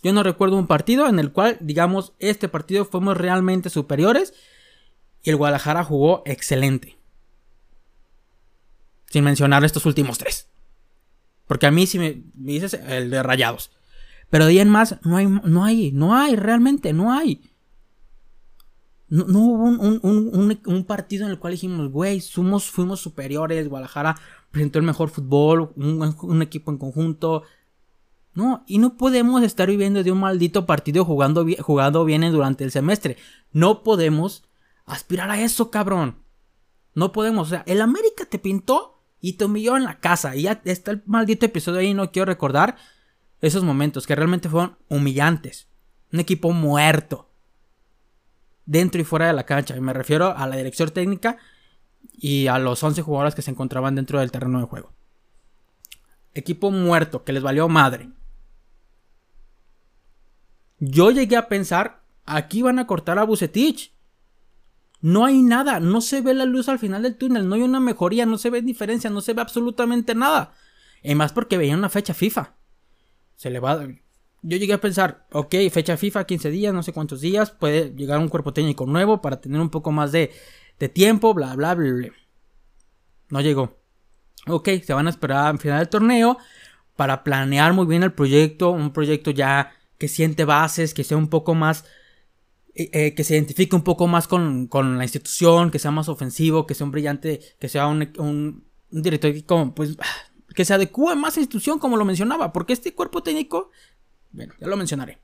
Yo 0.03 0.11
no 0.11 0.21
recuerdo 0.21 0.57
un 0.57 0.67
partido 0.67 1.07
en 1.07 1.17
el 1.17 1.31
cual, 1.31 1.57
digamos, 1.61 2.11
este 2.19 2.49
partido 2.49 2.83
fuimos 2.83 3.15
realmente 3.15 3.69
superiores. 3.69 4.33
Y 5.23 5.29
el 5.29 5.37
Guadalajara 5.37 5.85
jugó 5.85 6.23
excelente. 6.25 6.97
Sin 9.09 9.23
mencionar 9.23 9.63
estos 9.63 9.85
últimos 9.85 10.17
tres. 10.17 10.49
Porque 11.47 11.67
a 11.67 11.71
mí 11.71 11.87
si 11.87 11.99
me, 11.99 12.21
dices 12.33 12.73
el 12.73 13.09
de 13.09 13.23
Rayados. 13.23 13.71
Pero 14.29 14.43
de 14.43 14.51
ahí 14.51 14.59
en 14.59 14.67
más 14.67 14.97
no 15.03 15.15
hay, 15.15 15.27
no 15.27 15.63
hay, 15.63 15.93
no 15.93 16.15
hay, 16.17 16.35
realmente, 16.35 16.91
no 16.91 17.13
hay. 17.13 17.52
No, 19.13 19.25
hubo 19.39 19.65
un, 19.65 20.85
partido 20.85 21.25
en 21.25 21.31
el 21.31 21.37
cual 21.37 21.53
dijimos, 21.53 21.91
güey, 21.91 22.19
fuimos 22.19 22.99
superiores, 22.99 23.69
Guadalajara 23.69 24.15
presentó 24.49 24.79
el 24.79 24.85
mejor 24.85 25.09
fútbol, 25.09 25.71
un, 25.75 26.41
equipo 26.41 26.71
en 26.71 26.79
conjunto. 26.79 27.43
No, 28.33 28.63
y 28.65 28.79
no 28.79 28.97
podemos 28.97 29.43
estar 29.43 29.69
viviendo 29.69 30.03
de 30.03 30.11
un 30.11 30.19
maldito 30.19 30.65
partido 30.65 31.05
jugando, 31.05 31.45
jugando 31.59 32.05
bien 32.05 32.23
durante 32.31 32.63
el 32.63 32.71
semestre. 32.71 33.17
No 33.51 33.83
podemos 33.83 34.45
aspirar 34.87 35.29
a 35.29 35.39
eso, 35.39 35.69
cabrón. 35.69 36.23
No 36.95 37.11
podemos, 37.11 37.49
o 37.49 37.49
sea, 37.51 37.63
el 37.67 37.81
América 37.81 38.25
te 38.25 38.39
pintó 38.39 39.03
y 39.21 39.33
te 39.33 39.45
humilló 39.45 39.77
en 39.77 39.83
la 39.83 39.99
casa. 39.99 40.35
Y 40.35 40.43
ya 40.43 40.59
está 40.65 40.89
el 40.89 41.03
maldito 41.05 41.45
episodio 41.45 41.81
ahí, 41.81 41.93
no 41.93 42.11
quiero 42.11 42.25
recordar 42.25 42.77
esos 43.41 43.63
momentos 43.63 44.07
que 44.07 44.15
realmente 44.15 44.49
fueron 44.49 44.75
humillantes. 44.89 45.67
Un 46.11 46.19
equipo 46.19 46.51
muerto. 46.51 47.29
Dentro 48.65 49.01
y 49.01 49.03
fuera 49.03 49.27
de 49.27 49.33
la 49.33 49.45
cancha. 49.45 49.75
Y 49.75 49.81
me 49.81 49.93
refiero 49.93 50.35
a 50.35 50.47
la 50.47 50.55
dirección 50.55 50.89
técnica 50.91 51.37
y 52.11 52.47
a 52.47 52.57
los 52.59 52.83
11 52.83 53.01
jugadores 53.01 53.35
que 53.35 53.41
se 53.41 53.51
encontraban 53.51 53.95
dentro 53.95 54.19
del 54.19 54.31
terreno 54.31 54.59
de 54.59 54.65
juego. 54.65 54.93
Equipo 56.33 56.71
muerto, 56.71 57.23
que 57.23 57.33
les 57.33 57.43
valió 57.43 57.67
madre. 57.69 58.09
Yo 60.79 61.11
llegué 61.11 61.37
a 61.37 61.47
pensar, 61.47 62.01
aquí 62.25 62.61
van 62.61 62.79
a 62.79 62.87
cortar 62.87 63.19
a 63.19 63.23
Bucetich. 63.23 63.93
No 65.01 65.25
hay 65.25 65.41
nada, 65.41 65.79
no 65.79 66.01
se 66.01 66.21
ve 66.21 66.33
la 66.33 66.45
luz 66.45 66.69
al 66.69 66.79
final 66.79 67.03
del 67.03 67.17
túnel, 67.17 67.47
no 67.47 67.55
hay 67.55 67.61
una 67.61 67.79
mejoría, 67.79 68.25
no 68.25 68.37
se 68.37 68.49
ve 68.49 68.61
diferencia, 68.61 69.09
no 69.09 69.21
se 69.21 69.33
ve 69.33 69.41
absolutamente 69.41 70.15
nada. 70.15 70.53
Y 71.03 71.13
más 71.15 71.33
porque 71.33 71.57
veía 71.57 71.75
una 71.75 71.89
fecha 71.89 72.13
FIFA. 72.13 72.55
Se 73.35 73.49
le 73.49 73.59
va. 73.59 73.85
Yo 74.43 74.57
llegué 74.57 74.73
a 74.73 74.81
pensar, 74.81 75.25
ok, 75.31 75.55
fecha 75.71 75.97
FIFA, 75.97 76.25
15 76.25 76.49
días, 76.51 76.73
no 76.73 76.83
sé 76.83 76.93
cuántos 76.93 77.21
días, 77.21 77.51
puede 77.51 77.95
llegar 77.95 78.19
un 78.19 78.29
cuerpo 78.29 78.53
técnico 78.53 78.85
nuevo 78.85 79.21
para 79.21 79.41
tener 79.41 79.59
un 79.59 79.69
poco 79.69 79.91
más 79.91 80.11
de, 80.11 80.31
de 80.79 80.89
tiempo, 80.89 81.33
bla, 81.33 81.55
bla, 81.55 81.73
bla, 81.75 81.91
bla. 81.91 82.09
No 83.29 83.41
llegó. 83.41 83.79
Ok, 84.47 84.69
se 84.83 84.93
van 84.93 85.07
a 85.07 85.09
esperar 85.09 85.47
al 85.47 85.59
final 85.59 85.79
del 85.79 85.89
torneo 85.89 86.37
para 86.95 87.23
planear 87.23 87.73
muy 87.73 87.85
bien 87.85 88.03
el 88.03 88.13
proyecto, 88.13 88.71
un 88.71 88.91
proyecto 88.91 89.31
ya 89.31 89.71
que 89.97 90.07
siente 90.07 90.45
bases, 90.45 90.93
que 90.93 91.03
sea 91.03 91.17
un 91.17 91.29
poco 91.29 91.55
más 91.55 91.85
eh, 92.75 92.89
eh, 92.91 93.13
que 93.13 93.23
se 93.23 93.35
identifique 93.35 93.75
un 93.75 93.83
poco 93.83 94.07
más 94.07 94.27
con, 94.27 94.67
la 94.97 95.03
institución, 95.03 95.69
que 95.69 95.77
sea 95.77 95.91
más 95.91 96.09
ofensivo, 96.09 96.65
que 96.65 96.73
sea 96.73 96.85
un 96.85 96.91
brillante, 96.91 97.39
que 97.59 97.69
sea 97.69 97.85
un, 97.85 98.11
un, 98.17 98.65
director 98.89 99.31
como, 99.45 99.75
pues, 99.75 99.95
que 100.55 100.65
se 100.65 100.73
adecue 100.73 101.15
más 101.15 101.35
a 101.35 101.39
la 101.39 101.43
institución, 101.43 101.77
como 101.77 101.97
lo 101.97 102.05
mencionaba, 102.05 102.51
porque 102.51 102.73
este 102.73 102.95
cuerpo 102.95 103.21
técnico, 103.21 103.69
bueno, 104.33 104.53
ya 104.59 104.67
lo 104.67 104.75
mencionaré, 104.75 105.19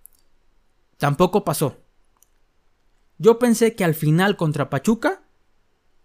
tampoco 0.98 1.44
pasó. 1.44 1.78
Yo 3.18 3.38
pensé 3.38 3.76
que 3.76 3.84
al 3.84 3.96
final 3.96 4.38
contra 4.38 4.70
Pachuca 4.70 5.24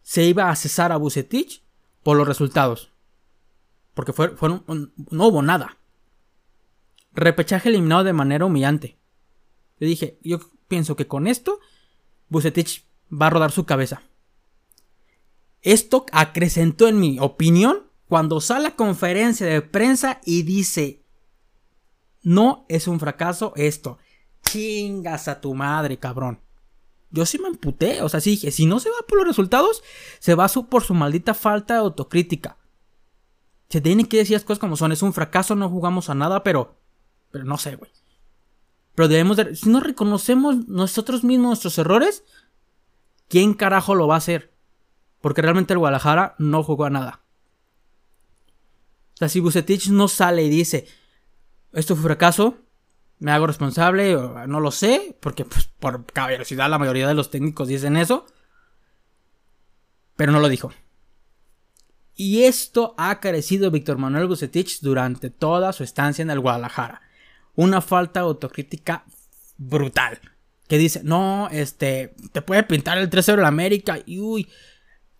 se 0.02 0.24
iba 0.24 0.50
a 0.50 0.56
cesar 0.56 0.90
a 0.90 0.96
Bucetich 0.96 1.62
por 2.02 2.16
los 2.16 2.26
resultados. 2.26 2.90
Porque 3.94 4.12
no 4.68 5.26
hubo 5.28 5.40
nada. 5.40 5.78
Repechaje 7.12 7.68
eliminado 7.68 8.02
de 8.02 8.12
manera 8.12 8.44
humillante. 8.44 8.98
Yo 9.78 9.86
dije, 9.86 10.18
yo 10.22 10.40
pienso 10.66 10.96
que 10.96 11.06
con 11.06 11.28
esto 11.28 11.60
Bucetich 12.28 12.84
va 13.10 13.28
a 13.28 13.30
rodar 13.30 13.52
su 13.52 13.64
cabeza. 13.64 14.02
Esto 15.62 16.04
acrecentó 16.10 16.88
en 16.88 16.98
mi 16.98 17.18
opinión 17.20 17.84
cuando 18.08 18.40
sale 18.40 18.68
a 18.68 18.76
conferencia 18.76 19.46
de 19.46 19.62
prensa 19.62 20.20
y 20.24 20.42
dice, 20.42 21.03
no 22.24 22.64
es 22.68 22.88
un 22.88 22.98
fracaso 22.98 23.52
esto. 23.54 23.98
Chingas 24.42 25.28
a 25.28 25.40
tu 25.40 25.54
madre, 25.54 25.98
cabrón. 25.98 26.40
Yo 27.10 27.26
sí 27.26 27.38
me 27.38 27.48
emputé, 27.48 28.02
o 28.02 28.08
sea, 28.08 28.20
sí 28.20 28.30
dije, 28.30 28.50
si 28.50 28.66
no 28.66 28.80
se 28.80 28.90
va 28.90 28.96
por 29.06 29.18
los 29.18 29.28
resultados, 29.28 29.84
se 30.18 30.34
va 30.34 30.48
por 30.48 30.82
su 30.82 30.94
maldita 30.94 31.32
falta 31.32 31.74
de 31.74 31.80
autocrítica. 31.80 32.56
Se 33.68 33.80
tienen 33.80 34.06
que 34.06 34.16
decir 34.16 34.34
las 34.34 34.44
cosas 34.44 34.58
como 34.58 34.76
son, 34.76 34.90
es 34.90 35.02
un 35.02 35.12
fracaso, 35.12 35.54
no 35.54 35.68
jugamos 35.68 36.10
a 36.10 36.14
nada, 36.14 36.42
pero... 36.42 36.76
Pero 37.30 37.44
no 37.44 37.58
sé, 37.58 37.76
güey. 37.76 37.90
Pero 38.94 39.08
debemos 39.08 39.36
de... 39.36 39.54
Si 39.54 39.68
no 39.68 39.80
reconocemos 39.80 40.66
nosotros 40.66 41.24
mismos 41.24 41.48
nuestros 41.48 41.78
errores, 41.78 42.24
¿quién 43.28 43.54
carajo 43.54 43.94
lo 43.94 44.06
va 44.06 44.14
a 44.14 44.18
hacer? 44.18 44.52
Porque 45.20 45.42
realmente 45.42 45.72
el 45.72 45.78
Guadalajara 45.78 46.34
no 46.38 46.62
jugó 46.62 46.84
a 46.84 46.90
nada. 46.90 47.24
O 49.14 49.16
sea, 49.16 49.28
si 49.28 49.40
Bucetich 49.40 49.88
no 49.88 50.08
sale 50.08 50.42
y 50.42 50.48
dice, 50.48 50.86
esto 51.74 51.94
fue 51.94 52.04
fracaso, 52.04 52.56
me 53.18 53.32
hago 53.32 53.46
responsable, 53.46 54.16
no 54.46 54.60
lo 54.60 54.70
sé, 54.70 55.16
porque 55.20 55.44
pues, 55.44 55.66
por 55.78 56.06
caballerosidad 56.06 56.70
la 56.70 56.78
mayoría 56.78 57.08
de 57.08 57.14
los 57.14 57.30
técnicos 57.30 57.68
dicen 57.68 57.96
eso, 57.96 58.26
pero 60.16 60.32
no 60.32 60.40
lo 60.40 60.48
dijo. 60.48 60.72
Y 62.16 62.44
esto 62.44 62.94
ha 62.96 63.18
carecido 63.20 63.70
Víctor 63.70 63.98
Manuel 63.98 64.28
Bucetich 64.28 64.80
durante 64.80 65.30
toda 65.30 65.72
su 65.72 65.82
estancia 65.82 66.22
en 66.22 66.30
el 66.30 66.40
Guadalajara 66.40 67.02
una 67.56 67.80
falta 67.80 68.20
de 68.20 68.26
autocrítica 68.26 69.04
brutal. 69.56 70.20
Que 70.68 70.78
dice, 70.78 71.02
no, 71.04 71.48
este, 71.50 72.14
te 72.32 72.42
puede 72.42 72.62
pintar 72.62 72.98
el 72.98 73.10
3-0 73.10 73.34
el 73.34 73.44
América 73.44 73.98
y 74.04 74.18
uy. 74.18 74.48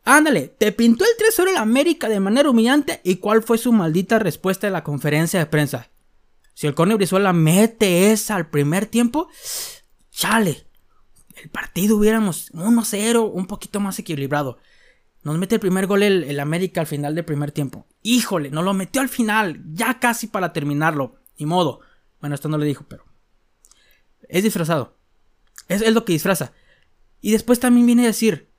Ándale, 0.04 0.48
te 0.48 0.72
pintó 0.72 1.04
el 1.04 1.44
3-0 1.44 1.50
el 1.50 1.56
América 1.56 2.08
de 2.08 2.20
manera 2.20 2.50
humillante 2.50 3.00
y 3.04 3.16
cuál 3.16 3.42
fue 3.42 3.58
su 3.58 3.72
maldita 3.72 4.18
respuesta 4.18 4.66
en 4.66 4.74
la 4.74 4.84
conferencia 4.84 5.38
de 5.38 5.46
prensa. 5.46 5.88
Si 6.54 6.66
el 6.66 6.74
Cone 6.74 6.94
Brizuela 6.94 7.32
mete 7.32 8.12
esa 8.12 8.36
al 8.36 8.48
primer 8.48 8.86
tiempo, 8.86 9.28
chale. 10.10 10.66
El 11.36 11.50
partido 11.50 11.96
hubiéramos 11.96 12.52
1-0, 12.52 13.30
un 13.32 13.46
poquito 13.46 13.80
más 13.80 13.98
equilibrado. 13.98 14.58
Nos 15.22 15.36
mete 15.36 15.56
el 15.56 15.60
primer 15.60 15.86
gol 15.86 16.02
el, 16.02 16.24
el, 16.24 16.38
América 16.38 16.80
al 16.80 16.86
final 16.86 17.14
del 17.14 17.24
primer 17.24 17.50
tiempo. 17.50 17.86
Híjole, 18.02 18.50
nos 18.50 18.64
lo 18.64 18.72
metió 18.74 19.02
al 19.02 19.08
final, 19.08 19.62
ya 19.72 19.98
casi 19.98 20.26
para 20.26 20.52
terminarlo. 20.52 21.16
Ni 21.38 21.46
modo. 21.46 21.80
Bueno, 22.20 22.34
esto 22.34 22.48
no 22.48 22.58
le 22.58 22.66
dijo, 22.66 22.84
pero. 22.88 23.04
Es 24.28 24.42
disfrazado. 24.42 24.96
Es, 25.68 25.92
lo 25.92 26.04
que 26.04 26.12
disfraza. 26.12 26.52
Y 27.20 27.32
después 27.32 27.60
también 27.60 27.86
viene 27.86 28.04
a 28.04 28.08
decir. 28.08 28.50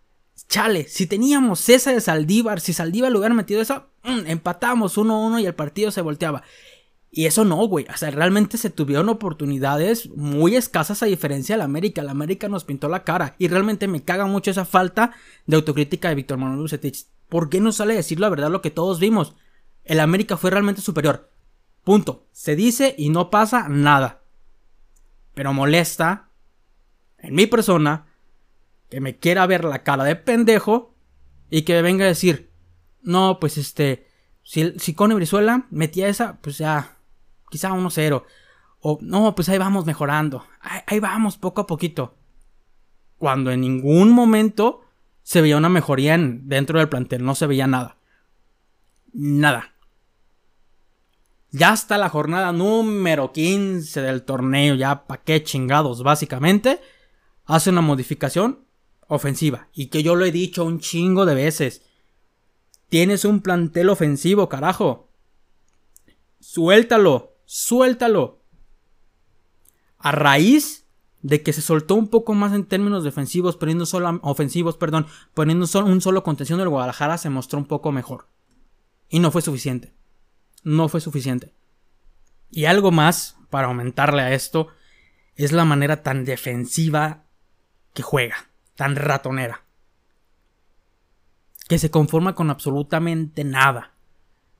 Chale, 0.49 0.87
si 0.89 1.07
teníamos 1.07 1.69
esa 1.69 1.91
de 1.91 2.01
Saldívar, 2.01 2.59
si 2.59 2.73
Saldívar 2.73 3.11
le 3.11 3.17
hubiera 3.17 3.33
metido 3.33 3.61
eso, 3.61 3.87
mm, 4.03 4.27
empatamos 4.27 4.97
1-1 4.97 5.39
y 5.41 5.45
el 5.45 5.55
partido 5.55 5.91
se 5.91 6.01
volteaba. 6.01 6.43
Y 7.17 7.27
eso 7.27 7.45
no, 7.45 7.55
güey. 7.65 7.87
O 7.93 7.95
sea, 7.95 8.11
realmente 8.11 8.57
se 8.57 8.69
tuvieron 8.69 9.07
oportunidades 9.07 10.09
muy 10.17 10.57
escasas 10.57 11.01
a 11.01 11.05
diferencia 11.05 11.55
del 11.55 11.61
América. 11.61 12.03
La 12.03 12.11
América 12.11 12.49
nos 12.49 12.65
pintó 12.65 12.89
la 12.89 13.05
cara. 13.05 13.37
Y 13.39 13.47
realmente 13.47 13.87
me 13.87 14.03
caga 14.03 14.25
mucho 14.25 14.51
esa 14.51 14.65
falta 14.65 15.13
de 15.45 15.55
autocrítica 15.55 16.09
de 16.09 16.15
Víctor 16.15 16.39
Manuel 16.39 16.59
Bucetich. 16.59 17.05
¿Por 17.29 17.49
qué 17.49 17.61
no 17.61 17.71
sale 17.71 17.93
a 17.93 17.95
decir 17.95 18.19
la 18.19 18.27
verdad 18.27 18.51
lo 18.51 18.61
que 18.61 18.69
todos 18.69 18.99
vimos? 18.99 19.33
El 19.85 20.01
América 20.01 20.35
fue 20.35 20.51
realmente 20.51 20.81
superior. 20.81 21.31
Punto. 21.85 22.27
Se 22.33 22.57
dice 22.57 22.93
y 22.97 23.07
no 23.07 23.29
pasa 23.29 23.69
nada. 23.69 24.21
Pero 25.33 25.53
molesta 25.53 26.31
en 27.19 27.33
mi 27.33 27.47
persona 27.47 28.07
que 28.89 28.99
me 28.99 29.19
quiera 29.19 29.47
ver 29.47 29.63
la 29.63 29.83
cara 29.83 30.03
de 30.03 30.17
pendejo 30.17 30.93
y 31.49 31.61
que 31.61 31.75
me 31.75 31.81
venga 31.81 32.03
a 32.03 32.09
decir, 32.09 32.51
no, 33.03 33.39
pues 33.39 33.57
este, 33.57 34.05
si, 34.43 34.73
si 34.79 34.93
Cone 34.93 35.15
Brizuela 35.15 35.65
metía 35.71 36.09
esa, 36.09 36.41
pues 36.41 36.57
ya, 36.57 36.94
quizá 37.55 37.71
1-0. 37.71 38.23
O 38.81 38.99
no, 39.01 39.33
pues 39.33 39.47
ahí 39.47 39.57
vamos 39.57 39.85
mejorando. 39.85 40.45
Ahí, 40.59 40.99
vamos 40.99 41.37
poco 41.37 41.61
a 41.61 41.67
poquito. 41.67 42.17
Cuando 43.17 43.49
en 43.51 43.61
ningún 43.61 44.11
momento 44.11 44.81
se 45.23 45.41
veía 45.41 45.55
una 45.55 45.69
mejoría 45.69 46.15
en, 46.15 46.49
dentro 46.49 46.79
del 46.79 46.89
plantel, 46.89 47.23
no 47.23 47.33
se 47.33 47.47
veía 47.47 47.65
nada. 47.65 47.97
Nada. 49.13 49.73
Ya 51.51 51.73
está 51.73 51.97
la 51.97 52.09
jornada 52.09 52.51
número 52.51 53.31
15 53.31 54.01
del 54.01 54.23
torneo, 54.23 54.75
ya 54.75 55.07
pa' 55.07 55.23
qué 55.23 55.41
chingados, 55.41 56.03
básicamente. 56.03 56.81
Hace 57.45 57.69
una 57.69 57.81
modificación. 57.81 58.65
ofensiva. 59.07 59.69
Y 59.71 59.87
que 59.87 60.03
yo 60.03 60.15
lo 60.15 60.25
he 60.25 60.31
dicho 60.31 60.65
un 60.65 60.79
chingo 60.79 61.25
de 61.25 61.35
veces. 61.35 61.83
Tienes 62.89 63.23
un 63.23 63.39
plantel 63.39 63.89
ofensivo, 63.89 64.49
carajo. 64.49 65.09
Suéltalo, 66.39 67.34
suéltalo. 67.45 68.41
A 69.97 70.11
raíz 70.11 70.85
de 71.21 71.41
que 71.41 71.53
se 71.53 71.61
soltó 71.61 71.95
un 71.95 72.07
poco 72.07 72.35
más 72.35 72.53
en 72.53 72.65
términos 72.65 73.03
defensivos, 73.03 73.57
poniendo 73.57 73.87
solo 73.87 74.19
ofensivos, 74.21 74.77
perdón, 74.77 75.07
poniendo 75.33 75.65
solo 75.65 75.87
un 75.87 75.99
solo 75.99 76.23
contención 76.23 76.59
del 76.59 76.69
Guadalajara 76.69 77.17
se 77.17 77.31
mostró 77.31 77.57
un 77.57 77.65
poco 77.65 77.91
mejor. 77.91 78.27
Y 79.09 79.19
no 79.19 79.31
fue 79.31 79.41
suficiente. 79.41 79.93
No 80.63 80.87
fue 80.87 81.01
suficiente. 81.01 81.51
Y 82.51 82.65
algo 82.65 82.91
más 82.91 83.37
para 83.49 83.67
aumentarle 83.67 84.21
a 84.21 84.33
esto 84.33 84.67
es 85.35 85.51
la 85.51 85.65
manera 85.65 86.03
tan 86.03 86.25
defensiva 86.25 87.23
que 87.93 88.03
juega, 88.03 88.35
tan 88.75 88.95
ratonera. 88.95 89.63
Que 91.67 91.79
se 91.79 91.89
conforma 91.89 92.35
con 92.35 92.51
absolutamente 92.51 93.43
nada. 93.43 93.93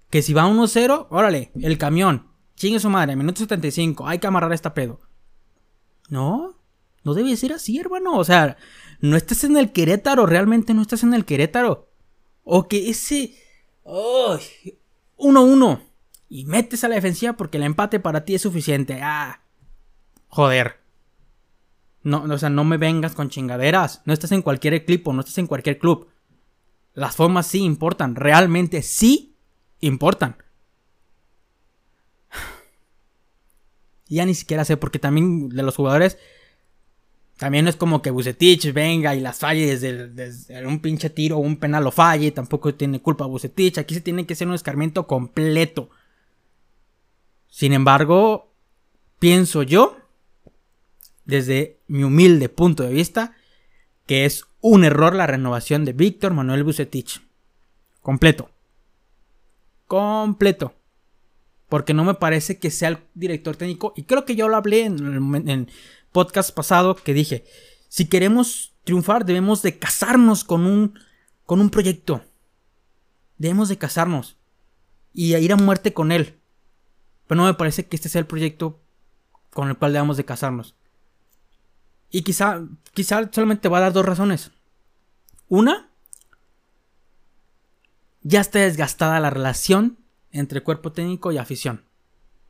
Que 0.10 0.22
si 0.22 0.34
va 0.34 0.48
1-0, 0.48 1.08
órale, 1.12 1.52
el 1.62 1.78
camión. 1.78 2.28
Chingue 2.56 2.80
su 2.80 2.90
madre, 2.90 3.16
minuto 3.16 3.40
75, 3.40 4.08
hay 4.08 4.20
que 4.20 4.28
amarrar 4.28 4.54
esta 4.54 4.74
pedo. 4.74 5.02
No, 6.10 6.56
no 7.04 7.14
debe 7.14 7.36
ser 7.36 7.54
así, 7.54 7.78
hermano. 7.80 8.18
O 8.18 8.24
sea, 8.24 8.58
no 9.00 9.18
estás 9.18 9.44
en 9.44 9.58
el 9.58 9.72
Querétaro, 9.72 10.26
realmente 10.26 10.74
no 10.74 10.82
estás 10.82 11.04
en 11.04 11.14
el 11.14 11.26
Querétaro. 11.26 11.90
O 12.44 12.68
que 12.68 12.90
ese. 12.90 13.36
1-1. 13.84 15.82
y 16.30 16.46
metes 16.46 16.84
a 16.84 16.88
la 16.88 16.96
defensiva 16.96 17.34
porque 17.34 17.58
el 17.58 17.64
empate 17.64 18.00
para 18.00 18.26
ti 18.26 18.36
es 18.36 18.42
suficiente. 18.42 19.00
Ah. 19.02 19.42
Joder. 20.28 20.80
No, 22.02 22.24
o 22.24 22.38
sea, 22.38 22.50
no 22.50 22.64
me 22.64 22.78
vengas 22.78 23.14
con 23.14 23.30
chingaderas. 23.30 24.02
No 24.06 24.14
estás 24.14 24.32
en 24.32 24.42
cualquier 24.42 24.74
equipo, 24.74 25.12
no 25.14 25.22
estás 25.22 25.38
en 25.38 25.48
cualquier 25.48 25.78
club. 25.80 26.08
Las 26.94 27.16
formas 27.16 27.48
sí 27.48 27.60
importan. 27.60 28.16
Realmente 28.16 28.82
sí 28.82 29.36
importan. 29.80 30.38
Ya 34.08 34.26
ni 34.26 34.36
siquiera 34.36 34.66
sé, 34.66 34.78
porque 34.78 35.00
también 35.00 35.50
de 35.50 35.64
los 35.64 35.76
jugadores. 35.76 36.18
También 37.38 37.66
no 37.66 37.70
es 37.70 37.76
como 37.76 38.02
que 38.02 38.12
Bucetich 38.12 38.72
venga 38.72 39.14
y 39.14 39.20
las 39.20 39.40
falle 39.40 39.78
desde, 39.78 40.66
un 40.66 40.80
pinche 40.80 41.10
tiro 41.10 41.38
o 41.38 41.42
un 41.42 41.58
penal 41.58 41.84
lo 41.84 41.92
falle. 41.92 42.32
Tampoco 42.32 42.74
tiene 42.76 43.02
culpa 43.02 43.26
Bucetich. 43.26 43.78
Aquí 43.78 43.94
se 43.94 44.02
tiene 44.02 44.26
que 44.26 44.34
hacer 44.34 44.48
un 44.48 44.54
escarmiento 44.54 45.08
completo. 45.08 45.90
Sin 47.50 47.74
embargo, 47.74 48.54
pienso 49.20 49.64
yo, 49.64 49.98
desde 51.26 51.80
mi 51.88 52.04
humilde 52.04 52.48
punto 52.48 52.84
de 52.84 52.94
vista, 52.94 53.36
que 54.06 54.26
es 54.26 54.46
un 54.62 54.84
error 54.84 55.16
la 55.16 55.28
renovación 55.28 55.84
de 55.84 55.94
Víctor 55.94 56.34
Manuel 56.34 56.64
Bucetich. 56.64 57.22
Completo. 58.02 58.50
Completo 59.88 60.75
porque 61.70 61.94
no 61.94 62.04
me 62.04 62.14
parece 62.14 62.58
que 62.60 62.72
sea 62.72 62.90
el 62.90 63.00
director 63.14 63.56
técnico. 63.56 63.94
Y 63.96 64.04
creo 64.04 64.26
que 64.26 64.36
yo 64.36 64.48
lo 64.48 64.56
hablé 64.56 64.86
en 64.86 65.50
el 65.50 65.68
podcast 66.12 66.52
pasado 66.52 66.96
que 66.96 67.14
dije, 67.14 67.44
si 67.90 68.08
queremos 68.08 68.74
triunfar 68.86 69.26
debemos 69.26 69.62
de 69.62 69.78
casarnos 69.78 70.44
con 70.44 70.66
un, 70.66 70.98
con 71.46 71.60
un 71.60 71.70
proyecto. 71.70 72.24
Debemos 73.38 73.68
de 73.68 73.78
casarnos 73.78 74.38
y 75.14 75.36
ir 75.36 75.52
a 75.52 75.58
muerte 75.58 75.94
con 75.94 76.12
él. 76.12 76.40
Pero 77.28 77.42
no 77.42 77.48
me 77.48 77.54
parece 77.56 77.86
que 77.86 77.96
este 77.96 78.08
sea 78.08 78.20
el 78.20 78.28
proyecto 78.28 78.80
con 79.52 79.68
el 79.68 79.78
cual 79.78 79.92
debemos 79.92 80.18
de 80.18 80.26
casarnos. 80.26 80.76
Y 82.12 82.22
quizá, 82.22 82.62
quizá 82.94 83.30
solamente 83.32 83.68
va 83.68 83.80
a 83.80 83.82
dar 83.82 83.94
dos 83.94 84.06
razones. 84.06 84.52
Una, 85.50 85.90
ya 88.22 88.42
está 88.42 88.60
desgastada 88.60 89.20
la 89.20 89.32
relación 89.32 89.98
entre 90.36 90.62
cuerpo 90.62 90.92
técnico 90.92 91.32
y 91.32 91.38
afición. 91.38 91.84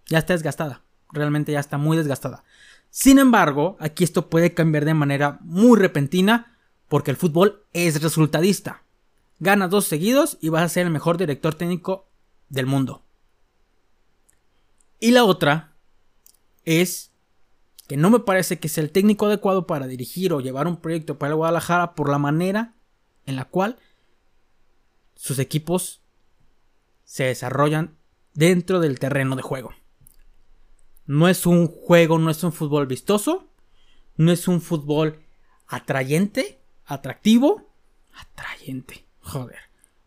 Ya 0.08 0.20
está 0.20 0.34
desgastada, 0.34 0.82
realmente 1.12 1.52
ya 1.52 1.60
está 1.60 1.78
muy 1.78 1.98
desgastada. 1.98 2.44
Sin 2.90 3.20
embargo, 3.20 3.78
aquí 3.80 4.04
esto 4.04 4.30
puede 4.30 4.54
cambiar 4.54 4.86
de 4.86 4.94
manera 4.94 5.38
muy 5.42 5.80
repentina 5.80 6.58
porque 6.88 7.12
el 7.12 7.18
fútbol 7.18 7.64
es 7.74 8.02
resultadista. 8.02 8.84
Gana 9.40 9.68
dos 9.68 9.86
seguidos 9.86 10.38
y 10.42 10.50
vas 10.50 10.64
a 10.64 10.70
ser 10.70 10.86
el 10.86 10.94
mejor 10.94 11.18
director 11.18 11.56
técnico 11.56 12.08
del 12.50 12.66
mundo. 12.66 13.04
Y 15.00 15.12
la 15.12 15.26
otra 15.26 15.74
es 16.64 17.12
que 17.88 17.98
no 17.98 18.10
me 18.10 18.20
parece 18.20 18.60
que 18.60 18.70
sea 18.70 18.84
el 18.84 18.92
técnico 18.92 19.28
adecuado 19.28 19.68
para 19.68 19.88
dirigir 19.88 20.34
o 20.34 20.42
llevar 20.42 20.68
un 20.68 20.78
proyecto 20.78 21.20
para 21.20 21.32
el 21.32 21.36
Guadalajara 21.36 21.94
por 21.94 22.10
la 22.10 22.18
manera 22.18 22.74
en 23.26 23.36
la 23.36 23.46
cual 23.46 23.78
sus 25.16 25.38
equipos 25.40 26.02
se 27.06 27.26
desarrollan 27.26 27.96
dentro 28.34 28.80
del 28.80 29.00
terreno 29.00 29.36
de 29.36 29.42
juego. 29.42 29.74
No 31.06 31.28
es 31.28 31.46
un 31.46 31.68
juego, 31.68 32.18
no 32.20 32.30
es 32.30 32.44
un 32.44 32.52
fútbol 32.52 32.88
vistoso, 32.88 33.48
no 34.18 34.32
es 34.32 34.48
un 34.48 34.62
fútbol 34.62 35.24
atrayente, 35.68 36.60
atractivo, 36.86 37.70
atrayente, 38.14 39.06
joder. 39.22 39.60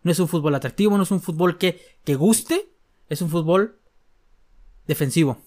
No 0.03 0.13
es 0.13 0.19
un 0.19 0.29
fútbol 0.29 0.55
atractivo, 0.55 0.97
no 0.97 1.05
es 1.05 1.11
un 1.11 1.21
fútbol 1.21 1.59
que, 1.59 1.99
que 2.05 2.15
guste, 2.15 2.69
es 3.09 3.23
un 3.23 3.31
fútbol 3.31 3.79
defensivo. 4.87 5.39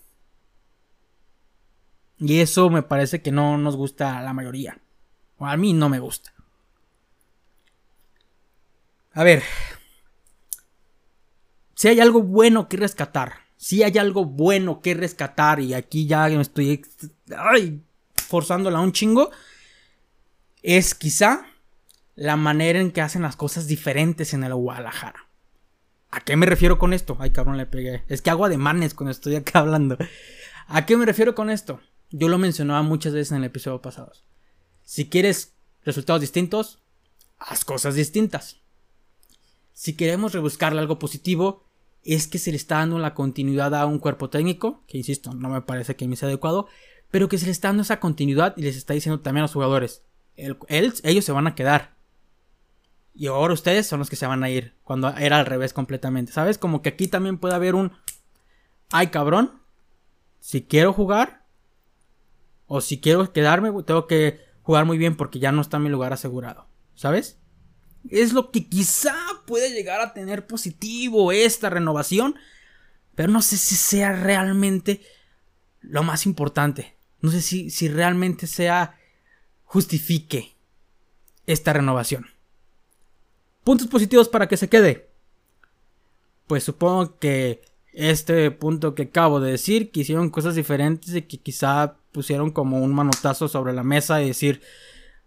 Y 2.17 2.39
eso 2.39 2.69
me 2.69 2.83
parece 2.83 3.21
que 3.21 3.31
no 3.31 3.57
nos 3.57 3.75
gusta 3.75 4.17
a 4.17 4.21
la 4.21 4.33
mayoría. 4.33 4.79
O 5.37 5.47
a 5.47 5.57
mí 5.57 5.73
no 5.73 5.89
me 5.89 5.99
gusta. 5.99 6.33
A 9.13 9.23
ver, 9.23 9.43
si 11.81 11.87
hay 11.87 11.99
algo 11.99 12.21
bueno 12.21 12.69
que 12.69 12.77
rescatar, 12.77 13.39
si 13.57 13.81
hay 13.81 13.97
algo 13.97 14.23
bueno 14.23 14.81
que 14.81 14.93
rescatar, 14.93 15.59
y 15.59 15.73
aquí 15.73 16.05
ya 16.05 16.27
me 16.27 16.39
estoy 16.39 16.85
ay, 17.35 17.81
forzándola 18.27 18.79
un 18.79 18.91
chingo, 18.91 19.31
es 20.61 20.93
quizá 20.93 21.47
la 22.13 22.35
manera 22.35 22.79
en 22.79 22.91
que 22.91 23.01
hacen 23.01 23.23
las 23.23 23.35
cosas 23.35 23.65
diferentes 23.65 24.35
en 24.35 24.43
el 24.43 24.53
Guadalajara. 24.53 25.27
¿A 26.11 26.21
qué 26.21 26.35
me 26.35 26.45
refiero 26.45 26.77
con 26.77 26.93
esto? 26.93 27.17
Ay, 27.19 27.31
cabrón, 27.31 27.57
le 27.57 27.65
pegué. 27.65 28.03
Es 28.07 28.21
que 28.21 28.29
hago 28.29 28.45
ademanes 28.45 28.93
cuando 28.93 29.09
estoy 29.09 29.35
acá 29.37 29.57
hablando. 29.57 29.97
¿A 30.67 30.85
qué 30.85 30.97
me 30.97 31.07
refiero 31.07 31.33
con 31.33 31.49
esto? 31.49 31.79
Yo 32.11 32.27
lo 32.27 32.37
mencionaba 32.37 32.83
muchas 32.83 33.13
veces 33.13 33.31
en 33.31 33.37
el 33.39 33.45
episodio 33.45 33.81
pasado. 33.81 34.11
Si 34.83 35.09
quieres 35.09 35.55
resultados 35.83 36.21
distintos, 36.21 36.77
haz 37.39 37.65
cosas 37.65 37.95
distintas. 37.95 38.57
Si 39.73 39.93
queremos 39.93 40.33
rebuscarle 40.33 40.79
algo 40.79 40.99
positivo, 40.99 41.70
es 42.03 42.27
que 42.27 42.39
se 42.39 42.51
le 42.51 42.57
está 42.57 42.77
dando 42.77 42.99
la 42.99 43.13
continuidad 43.13 43.75
a 43.75 43.85
un 43.85 43.99
cuerpo 43.99 44.29
técnico, 44.29 44.83
que 44.87 44.97
insisto, 44.97 45.33
no 45.33 45.49
me 45.49 45.61
parece 45.61 45.95
que 45.95 46.07
me 46.07 46.15
sea 46.15 46.27
adecuado, 46.27 46.67
pero 47.11 47.29
que 47.29 47.37
se 47.37 47.45
le 47.45 47.51
está 47.51 47.67
dando 47.69 47.83
esa 47.83 47.99
continuidad 47.99 48.53
y 48.57 48.63
les 48.63 48.75
está 48.75 48.93
diciendo 48.93 49.21
también 49.21 49.41
a 49.41 49.45
los 49.45 49.53
jugadores, 49.53 50.03
ellos 50.35 51.25
se 51.25 51.31
van 51.31 51.47
a 51.47 51.55
quedar. 51.55 51.95
Y 53.13 53.27
ahora 53.27 53.53
ustedes 53.53 53.85
son 53.87 53.99
los 53.99 54.09
que 54.09 54.15
se 54.15 54.25
van 54.25 54.43
a 54.43 54.49
ir, 54.49 54.75
cuando 54.83 55.09
era 55.09 55.39
al 55.39 55.45
revés 55.45 55.73
completamente, 55.73 56.31
¿sabes? 56.31 56.57
Como 56.57 56.81
que 56.81 56.89
aquí 56.89 57.07
también 57.07 57.37
puede 57.37 57.55
haber 57.55 57.75
un, 57.75 57.91
ay 58.91 59.07
cabrón, 59.07 59.61
si 60.39 60.63
quiero 60.63 60.93
jugar, 60.93 61.45
o 62.67 62.79
si 62.79 63.01
quiero 63.01 63.33
quedarme, 63.33 63.69
tengo 63.83 64.07
que 64.07 64.39
jugar 64.61 64.85
muy 64.85 64.97
bien 64.97 65.17
porque 65.17 65.39
ya 65.39 65.51
no 65.51 65.61
está 65.61 65.77
mi 65.77 65.89
lugar 65.89 66.13
asegurado, 66.13 66.67
¿sabes? 66.95 67.40
Es 68.09 68.33
lo 68.33 68.51
que 68.51 68.67
quizá 68.67 69.15
puede 69.45 69.71
llegar 69.71 70.01
a 70.01 70.13
tener 70.13 70.47
positivo 70.47 71.31
esta 71.31 71.69
renovación. 71.69 72.35
Pero 73.15 73.31
no 73.31 73.41
sé 73.41 73.57
si 73.57 73.75
sea 73.75 74.13
realmente 74.13 75.01
lo 75.81 76.03
más 76.03 76.25
importante. 76.25 76.95
No 77.21 77.31
sé 77.31 77.41
si, 77.41 77.69
si 77.69 77.87
realmente 77.87 78.47
sea 78.47 78.97
justifique 79.63 80.55
esta 81.45 81.73
renovación. 81.73 82.27
Puntos 83.63 83.87
positivos 83.87 84.27
para 84.27 84.47
que 84.47 84.57
se 84.57 84.69
quede. 84.69 85.09
Pues 86.47 86.63
supongo 86.63 87.19
que 87.19 87.61
este 87.93 88.49
punto 88.51 88.95
que 88.95 89.03
acabo 89.03 89.39
de 89.39 89.51
decir, 89.51 89.91
que 89.91 90.01
hicieron 90.01 90.29
cosas 90.29 90.55
diferentes 90.55 91.13
y 91.15 91.21
que 91.21 91.37
quizá 91.37 91.97
pusieron 92.11 92.51
como 92.51 92.81
un 92.81 92.93
manotazo 92.93 93.47
sobre 93.47 93.73
la 93.73 93.83
mesa 93.83 94.21
y 94.21 94.27
decir, 94.27 94.61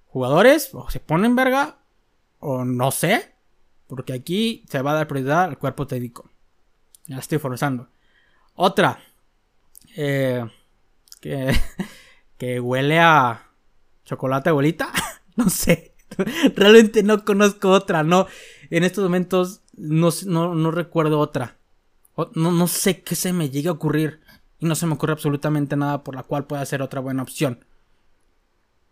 jugadores, 0.06 0.70
o 0.72 0.90
se 0.90 1.00
ponen 1.00 1.36
verga 1.36 1.78
o 2.46 2.62
no 2.62 2.90
sé, 2.90 3.32
porque 3.86 4.12
aquí 4.12 4.66
se 4.68 4.82
va 4.82 4.90
a 4.90 4.96
dar 4.96 5.08
prioridad 5.08 5.44
al 5.44 5.56
cuerpo 5.56 5.86
técnico. 5.86 6.28
Ya 7.06 7.16
estoy 7.16 7.38
forzando. 7.38 7.88
Otra, 8.54 8.98
eh, 9.96 10.44
que, 11.22 11.54
que 12.38 12.60
huele 12.60 13.00
a 13.00 13.48
chocolate 14.04 14.50
abuelita, 14.50 14.92
no 15.36 15.48
sé. 15.48 15.94
Realmente 16.54 17.02
no 17.02 17.24
conozco 17.24 17.70
otra, 17.70 18.02
no. 18.02 18.26
En 18.68 18.84
estos 18.84 19.02
momentos 19.04 19.62
no, 19.74 20.10
no, 20.26 20.70
recuerdo 20.70 21.20
otra. 21.20 21.56
No, 22.34 22.52
no 22.52 22.68
sé 22.68 23.00
qué 23.00 23.14
se 23.14 23.32
me 23.32 23.48
llegue 23.48 23.70
a 23.70 23.72
ocurrir. 23.72 24.20
Y 24.58 24.66
no 24.66 24.74
se 24.74 24.86
me 24.86 24.92
ocurre 24.92 25.14
absolutamente 25.14 25.76
nada 25.76 26.04
por 26.04 26.14
la 26.14 26.24
cual 26.24 26.44
pueda 26.44 26.66
ser 26.66 26.82
otra 26.82 27.00
buena 27.00 27.22
opción. 27.22 27.64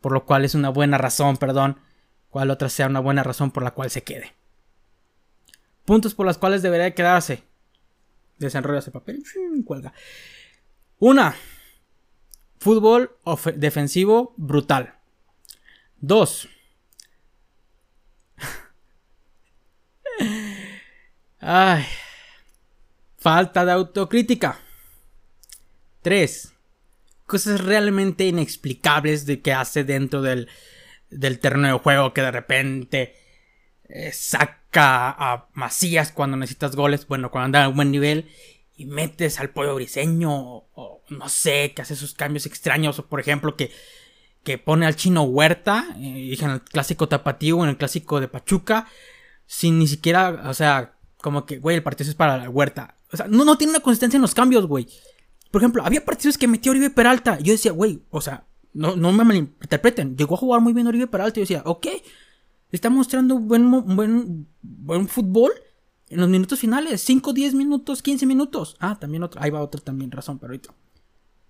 Por 0.00 0.12
lo 0.12 0.24
cual 0.24 0.46
es 0.46 0.54
una 0.54 0.70
buena 0.70 0.96
razón, 0.96 1.36
perdón, 1.36 1.76
cuál 2.32 2.50
otra 2.50 2.68
sea 2.70 2.86
una 2.86 2.98
buena 2.98 3.22
razón 3.22 3.50
por 3.50 3.62
la 3.62 3.72
cual 3.72 3.90
se 3.90 4.02
quede. 4.02 4.32
Puntos 5.84 6.14
por 6.14 6.24
las 6.24 6.38
cuales 6.38 6.62
debería 6.62 6.94
quedarse. 6.94 7.42
Desenrolla 8.38 8.78
ese 8.78 8.90
papel, 8.90 9.22
cuelga. 9.66 9.92
Una, 10.98 11.36
fútbol 12.58 13.18
defensivo 13.56 14.32
brutal. 14.38 14.94
Dos, 16.00 16.48
Ay, 21.38 21.84
falta 23.18 23.66
de 23.66 23.72
autocrítica. 23.72 24.58
Tres, 26.00 26.54
cosas 27.26 27.60
realmente 27.60 28.26
inexplicables 28.26 29.26
de 29.26 29.42
que 29.42 29.52
hace 29.52 29.84
dentro 29.84 30.22
del, 30.22 30.48
del 31.12 31.38
terreno 31.38 31.68
de 31.68 31.78
juego 31.78 32.12
que 32.12 32.22
de 32.22 32.30
repente 32.30 33.14
eh, 33.88 34.12
saca 34.12 35.10
a 35.10 35.48
Macías 35.52 36.12
cuando 36.12 36.36
necesitas 36.36 36.76
goles, 36.76 37.06
bueno, 37.06 37.30
cuando 37.30 37.46
anda 37.46 37.64
a 37.64 37.68
un 37.68 37.76
buen 37.76 37.90
nivel 37.90 38.30
y 38.76 38.86
metes 38.86 39.38
al 39.38 39.50
pollo 39.50 39.74
briseño 39.74 40.32
o, 40.32 41.02
no 41.10 41.28
sé, 41.28 41.72
que 41.74 41.82
hace 41.82 41.94
esos 41.94 42.14
cambios 42.14 42.46
extraños 42.46 42.98
o 42.98 43.06
por 43.06 43.20
ejemplo 43.20 43.56
que, 43.56 43.70
que 44.42 44.58
pone 44.58 44.86
al 44.86 44.96
chino 44.96 45.22
Huerta 45.22 45.86
eh, 45.98 46.36
en 46.40 46.50
el 46.50 46.62
clásico 46.62 47.08
tapatío 47.08 47.62
en 47.62 47.70
el 47.70 47.76
clásico 47.76 48.20
de 48.20 48.28
Pachuca 48.28 48.88
sin 49.46 49.78
ni 49.78 49.86
siquiera, 49.86 50.44
o 50.46 50.54
sea, 50.54 50.94
como 51.18 51.44
que, 51.44 51.58
güey, 51.58 51.76
el 51.76 51.82
partido 51.82 52.08
es 52.08 52.16
para 52.16 52.38
la 52.38 52.48
Huerta. 52.48 52.96
O 53.12 53.16
sea, 53.16 53.26
no, 53.28 53.44
no 53.44 53.58
tiene 53.58 53.72
una 53.72 53.80
consistencia 53.80 54.16
en 54.16 54.22
los 54.22 54.34
cambios, 54.34 54.66
güey. 54.66 54.88
Por 55.50 55.60
ejemplo, 55.60 55.84
había 55.84 56.04
partidos 56.04 56.38
que 56.38 56.48
metió 56.48 56.72
Oribe 56.72 56.88
Peralta. 56.88 57.38
Yo 57.38 57.52
decía, 57.52 57.72
güey, 57.72 58.02
o 58.10 58.22
sea, 58.22 58.46
no, 58.74 58.96
no 58.96 59.12
me 59.12 59.24
malinterpreten. 59.24 60.16
Llegó 60.16 60.34
a 60.34 60.38
jugar 60.38 60.60
muy 60.60 60.72
bien 60.72 60.86
Oribe 60.86 61.06
Peralta. 61.06 61.38
Y 61.38 61.42
yo 61.42 61.42
decía, 61.42 61.62
ok, 61.64 61.86
está 62.70 62.90
mostrando 62.90 63.38
buen, 63.38 63.70
buen, 63.70 64.46
buen 64.62 65.08
fútbol 65.08 65.52
en 66.08 66.20
los 66.20 66.28
minutos 66.28 66.58
finales. 66.58 67.00
5, 67.02 67.32
10 67.32 67.54
minutos, 67.54 68.02
15 68.02 68.26
minutos. 68.26 68.76
Ah, 68.80 68.98
también 68.98 69.22
otro. 69.22 69.42
Ahí 69.42 69.50
va 69.50 69.62
otro 69.62 69.80
también, 69.80 70.10
razón, 70.10 70.38
pero 70.38 70.52
ahorita. 70.52 70.74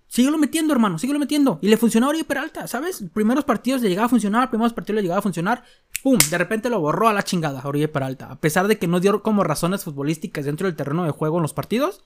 Síguelo 0.07 0.37
metiendo, 0.37 0.73
hermano, 0.73 0.99
síguelo 0.99 1.17
metiendo. 1.17 1.57
Y 1.61 1.69
le 1.69 1.77
funcionó 1.77 2.05
a 2.05 2.09
Oribe 2.09 2.23
Peralta, 2.23 2.67
¿sabes? 2.67 3.03
Primeros 3.13 3.45
partidos 3.45 3.81
le 3.81 3.89
llegaba 3.89 4.05
a 4.05 4.09
funcionar, 4.09 4.49
primeros 4.49 4.71
partidos 4.71 4.97
le 4.97 5.01
llegaba 5.01 5.19
a 5.19 5.23
funcionar. 5.23 5.63
¡Pum! 6.03 6.19
De 6.29 6.37
repente 6.37 6.69
lo 6.69 6.79
borró 6.79 7.07
a 7.07 7.13
la 7.13 7.23
chingada 7.23 7.61
a 7.61 7.67
Oribe 7.67 7.87
Peralta. 7.87 8.29
A 8.29 8.39
pesar 8.39 8.67
de 8.67 8.77
que 8.77 8.87
no 8.87 8.99
dio 8.99 9.23
como 9.23 9.43
razones 9.43 9.83
futbolísticas 9.83 10.45
dentro 10.45 10.67
del 10.67 10.75
terreno 10.75 11.03
de 11.03 11.09
juego 11.09 11.37
en 11.37 11.41
los 11.41 11.53
partidos 11.53 12.03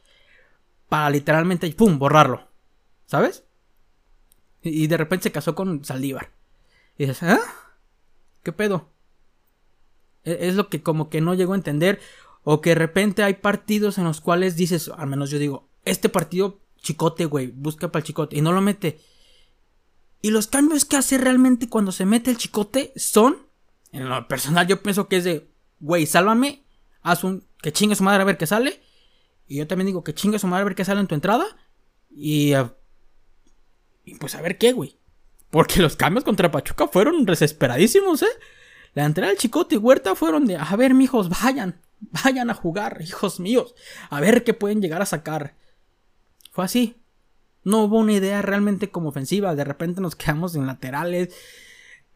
para 0.87 1.09
literalmente, 1.09 1.69
¡pum!, 1.71 1.99
borrarlo. 1.99 2.47
¿Sabes? 3.07 3.43
Y, 4.67 4.87
de 4.87 4.97
repente 4.97 5.23
se 5.23 5.31
casó 5.31 5.55
con 5.55 5.83
Saldívar. 5.83 6.31
Y 6.97 7.05
dices, 7.05 7.23
¿ah? 7.23 7.39
¿Qué 8.43 8.51
pedo? 8.51 8.89
E, 10.23 10.47
es 10.47 10.55
lo 10.55 10.69
que 10.69 10.81
como 10.81 11.09
que 11.09 11.21
no 11.21 11.33
llego 11.33 11.53
a 11.53 11.57
entender. 11.57 11.99
O 12.43 12.61
que 12.61 12.71
de 12.71 12.75
repente 12.75 13.23
hay 13.23 13.35
partidos 13.35 13.97
en 13.97 14.05
los 14.05 14.21
cuales 14.21 14.55
dices, 14.55 14.89
al 14.95 15.07
menos 15.07 15.29
yo 15.29 15.39
digo, 15.39 15.67
este 15.83 16.09
partido, 16.09 16.61
chicote, 16.77 17.25
güey, 17.25 17.47
busca 17.47 17.91
para 17.91 18.01
el 18.01 18.05
chicote. 18.05 18.37
Y 18.37 18.41
no 18.41 18.53
lo 18.53 18.61
mete. 18.61 18.99
Y 20.21 20.31
los 20.31 20.47
cambios 20.47 20.85
que 20.85 20.97
hace 20.97 21.17
realmente 21.17 21.69
cuando 21.69 21.91
se 21.91 22.05
mete 22.05 22.31
el 22.31 22.37
chicote 22.37 22.93
son, 22.95 23.37
en 23.91 24.09
lo 24.09 24.27
personal 24.27 24.67
yo 24.67 24.81
pienso 24.81 25.07
que 25.07 25.17
es 25.17 25.23
de, 25.23 25.49
güey, 25.79 26.05
sálvame, 26.05 26.63
haz 27.01 27.23
un, 27.23 27.45
que 27.61 27.71
chingue 27.71 27.95
su 27.95 28.03
madre 28.03 28.21
a 28.21 28.25
ver 28.25 28.37
qué 28.37 28.47
sale. 28.47 28.81
Y 29.47 29.57
yo 29.57 29.67
también 29.67 29.87
digo 29.87 30.03
que 30.03 30.13
chingue 30.13 30.39
su 30.39 30.47
madre 30.47 30.61
a 30.61 30.65
ver 30.65 30.75
qué 30.75 30.85
sale 30.85 30.99
en 30.99 31.07
tu 31.07 31.15
entrada. 31.15 31.45
Y, 32.09 32.53
ah, 32.53 32.73
y 34.07 34.15
pues 34.15 34.35
a 34.35 34.41
ver 34.41 34.57
qué, 34.57 34.71
güey. 34.71 34.97
Porque 35.49 35.81
los 35.81 35.97
cambios 35.97 36.23
contra 36.23 36.49
Pachuca 36.49 36.87
fueron 36.87 37.25
desesperadísimos, 37.25 38.21
¿eh? 38.21 38.27
La 38.93 39.03
entrada 39.05 39.29
del 39.29 39.37
Chicote 39.37 39.75
y 39.75 39.77
Huerta 39.77 40.15
fueron 40.15 40.45
de, 40.45 40.55
a 40.55 40.75
ver, 40.77 40.93
mijos, 40.93 41.29
vayan, 41.29 41.81
vayan 41.99 42.49
a 42.49 42.53
jugar, 42.53 42.99
hijos 43.01 43.41
míos. 43.41 43.75
A 44.09 44.21
ver 44.21 44.45
qué 44.45 44.53
pueden 44.53 44.81
llegar 44.81 45.01
a 45.01 45.05
sacar. 45.05 45.55
Fue 46.51 46.63
así. 46.63 46.95
No 47.63 47.83
hubo 47.83 47.99
una 47.99 48.13
idea 48.13 48.41
realmente 48.41 48.89
como 48.89 49.09
ofensiva. 49.09 49.55
De 49.55 49.65
repente 49.65 49.99
nos 49.99 50.15
quedamos 50.15 50.55
en 50.55 50.65
laterales. 50.65 51.35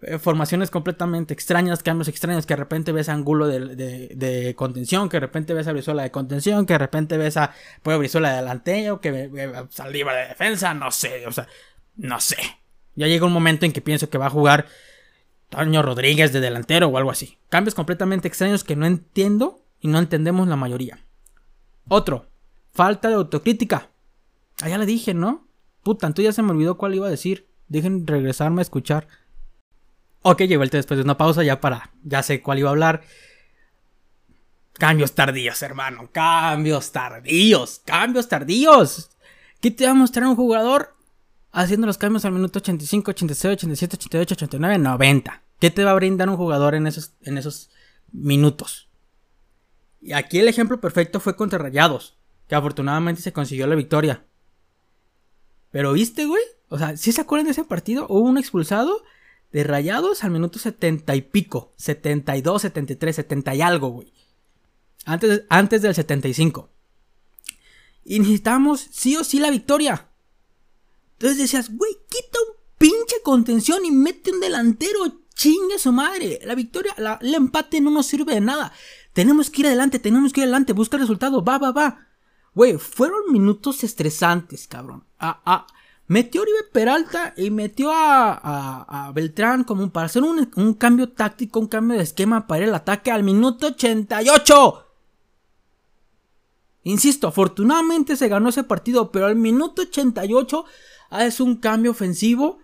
Eh, 0.04 0.17
formaciones 0.17 0.71
completamente 0.71 1.34
extrañas, 1.34 1.84
cambios 1.84 2.08
extraños, 2.08 2.47
que 2.47 2.54
de 2.54 2.60
repente 2.60 2.91
ves 2.91 3.08
a 3.08 3.13
Angulo 3.13 3.47
de, 3.47 4.54
contención, 4.58 5.10
que 5.10 5.17
de 5.17 5.21
repente 5.21 5.54
ves 5.54 5.67
a 5.67 5.73
Brizuela 5.73 6.01
de 6.01 6.10
contención, 6.10 6.65
que 6.65 6.73
de 6.73 6.80
repente 6.80 7.17
ves 7.17 7.38
a 7.38 7.54
Pueblo 7.84 7.99
Brizuela 7.99 8.32
de 8.32 8.38
delantero, 8.38 8.99
que 8.99 9.30
a 9.56 9.67
Saldívar 9.69 10.15
de 10.15 10.27
defensa, 10.30 10.73
no 10.73 10.89
sé, 10.89 11.27
o 11.27 11.32
sea, 11.32 11.47
no 11.95 12.19
sé. 12.19 12.38
Ya 12.95 13.08
llega 13.08 13.25
un 13.25 13.34
momento 13.34 13.65
en 13.65 13.71
que 13.71 13.82
pienso 13.82 14.10
que 14.10 14.17
va 14.17 14.27
a 14.27 14.32
jugar 14.32 14.67
Toño 15.49 15.82
Rodríguez 15.82 16.32
de 16.34 16.39
delantero 16.39 16.88
o 16.88 16.97
algo 16.97 17.12
así. 17.12 17.38
Cambios 17.49 17.75
completamente 17.75 18.27
extraños 18.27 18.63
que 18.63 18.75
no 18.75 18.86
entiendo 18.86 19.63
y 19.80 19.88
no 19.88 19.99
entendemos 19.99 20.47
la 20.47 20.56
mayoría. 20.56 20.99
Otro, 21.88 22.27
falta 22.71 23.10
de 23.10 23.15
autocrítica. 23.15 23.89
Ah, 24.62 24.69
ya 24.69 24.77
le 24.77 24.86
dije, 24.86 25.13
¿no? 25.13 25.47
Puta, 25.84 26.08
entonces 26.08 26.25
ya 26.25 26.34
se 26.34 26.43
me 26.43 26.51
olvidó 26.51 26.77
cuál 26.77 26.95
iba 26.95 27.08
a 27.08 27.12
decir. 27.12 27.47
Dejen 27.67 28.06
regresarme 28.06 28.62
a 28.62 28.63
escuchar. 28.63 29.08
Ok, 30.21 30.41
llegó 30.43 30.63
el 30.63 30.69
después 30.69 30.97
de 30.97 31.04
una 31.04 31.17
pausa 31.17 31.43
ya 31.43 31.60
para... 31.60 31.91
Ya 32.04 32.21
sé 32.21 32.41
cuál 32.41 32.60
iba 32.60 32.69
a 32.69 32.71
hablar. 32.71 33.01
Cambios 34.73 35.13
tardíos, 35.13 35.62
hermano. 35.62 36.10
Cambios 36.12 36.91
tardíos. 36.91 37.82
Cambios 37.84 38.30
tardíos. 38.30 39.10
¿Qué 39.60 39.71
te 39.71 39.86
va 39.86 39.91
a 39.91 39.95
mostrar 39.95 40.27
un 40.27 40.36
jugador 40.36 40.95
haciendo 41.51 41.87
los 41.87 41.97
cambios 41.97 42.25
al 42.25 42.33
minuto 42.33 42.59
85, 42.59 43.11
86, 43.11 43.53
87, 43.53 43.95
88, 43.95 44.35
89, 44.35 44.77
90? 44.77 45.43
¿Qué 45.59 45.69
te 45.69 45.83
va 45.83 45.91
a 45.91 45.95
brindar 45.95 46.29
un 46.29 46.37
jugador 46.37 46.75
en 46.75 46.87
esos, 46.87 47.13
en 47.21 47.37
esos 47.37 47.69
minutos? 48.11 48.89
Y 50.01 50.13
aquí 50.13 50.39
el 50.39 50.47
ejemplo 50.47 50.81
perfecto 50.81 51.19
fue 51.19 51.35
contra 51.35 51.59
Rayados, 51.59 52.17
que 52.47 52.55
afortunadamente 52.55 53.21
se 53.21 53.33
consiguió 53.33 53.67
la 53.67 53.75
victoria. 53.75 54.25
Pero 55.69 55.93
viste, 55.93 56.25
güey, 56.25 56.43
o 56.69 56.77
sea, 56.77 56.97
si 56.97 57.11
se 57.11 57.21
acuerdan 57.21 57.45
de 57.45 57.51
ese 57.51 57.63
partido, 57.63 58.07
hubo 58.09 58.27
un 58.27 58.37
expulsado 58.37 59.03
de 59.51 59.63
Rayados 59.63 60.23
al 60.23 60.31
minuto 60.31 60.59
70 60.59 61.15
y 61.15 61.21
pico. 61.21 61.73
72, 61.77 62.61
73, 62.61 63.15
70 63.15 63.55
y 63.55 63.61
algo, 63.61 63.89
güey. 63.89 64.13
Antes, 65.05 65.43
antes 65.49 65.81
del 65.81 65.93
75. 65.93 66.69
Y 68.03 68.19
necesitamos 68.19 68.87
sí 68.91 69.15
o 69.17 69.23
sí 69.23 69.39
la 69.39 69.51
victoria. 69.51 70.07
Entonces 71.21 71.38
decías, 71.38 71.69
güey, 71.77 71.93
quita 72.10 72.39
un 72.49 72.55
pinche 72.79 73.21
contención 73.23 73.86
y 73.86 73.91
mete 73.91 74.31
un 74.31 74.39
delantero. 74.39 75.21
Chingue 75.36 75.77
su 75.77 75.91
madre. 75.91 76.39
La 76.43 76.55
victoria, 76.55 76.95
el 77.21 77.36
empate 77.36 77.79
no 77.79 77.91
nos 77.91 78.07
sirve 78.07 78.34
de 78.34 78.41
nada. 78.41 78.73
Tenemos 79.13 79.51
que 79.51 79.62
ir 79.62 79.67
adelante, 79.67 79.99
tenemos 79.99 80.34
que 80.34 80.39
ir 80.39 80.45
adelante. 80.45 80.73
Busca 80.73 80.97
el 80.97 81.01
resultado. 81.01 81.43
Va, 81.43 81.60
va, 81.60 81.71
va. 81.71 82.07
Güey, 82.55 82.79
fueron 82.79 83.31
minutos 83.31 83.84
estresantes, 83.84 84.67
cabrón. 84.67 85.03
Ah. 85.19 85.67
Metió 86.07 86.41
Oribe 86.41 86.63
Peralta 86.73 87.36
y 87.38 87.51
metió 87.51 87.91
a, 87.93 89.12
Beltrán 89.13 89.63
como 89.63 89.91
para 89.91 90.07
hacer 90.07 90.23
un, 90.23 90.73
cambio 90.73 91.10
táctico, 91.10 91.60
un 91.60 91.67
cambio 91.67 91.97
de 91.97 92.03
esquema 92.03 92.47
para 92.47 92.65
el 92.65 92.73
ataque 92.73 93.12
al 93.12 93.21
minuto 93.21 93.67
88. 93.67 94.88
Insisto, 96.81 97.27
afortunadamente 97.27 98.15
se 98.15 98.27
ganó 98.27 98.49
ese 98.49 98.63
partido, 98.63 99.12
pero 99.12 99.27
al 99.27 99.36
minuto 99.36 99.84
88 99.84 100.65
haces 101.12 101.39
un 101.39 101.58
cambio 101.58 101.91
ofensivo 101.91 102.60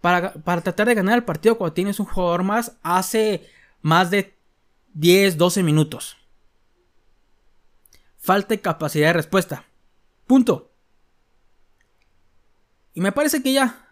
para, 0.00 0.32
para, 0.34 0.60
tratar 0.60 0.86
de 0.86 0.94
ganar 0.94 1.18
el 1.18 1.24
partido 1.24 1.58
cuando 1.58 1.74
tienes 1.74 1.98
un 1.98 2.06
jugador 2.06 2.44
más 2.44 2.76
hace 2.82 3.48
más 3.82 4.10
de 4.10 4.38
10, 4.94 5.36
12 5.36 5.62
minutos. 5.64 6.16
Falta 8.16 8.48
de 8.48 8.60
capacidad 8.60 9.08
de 9.08 9.12
respuesta. 9.14 9.64
Punto. 10.26 10.70
Y 12.94 13.00
me 13.00 13.12
parece 13.12 13.42
que 13.42 13.52
ya. 13.52 13.88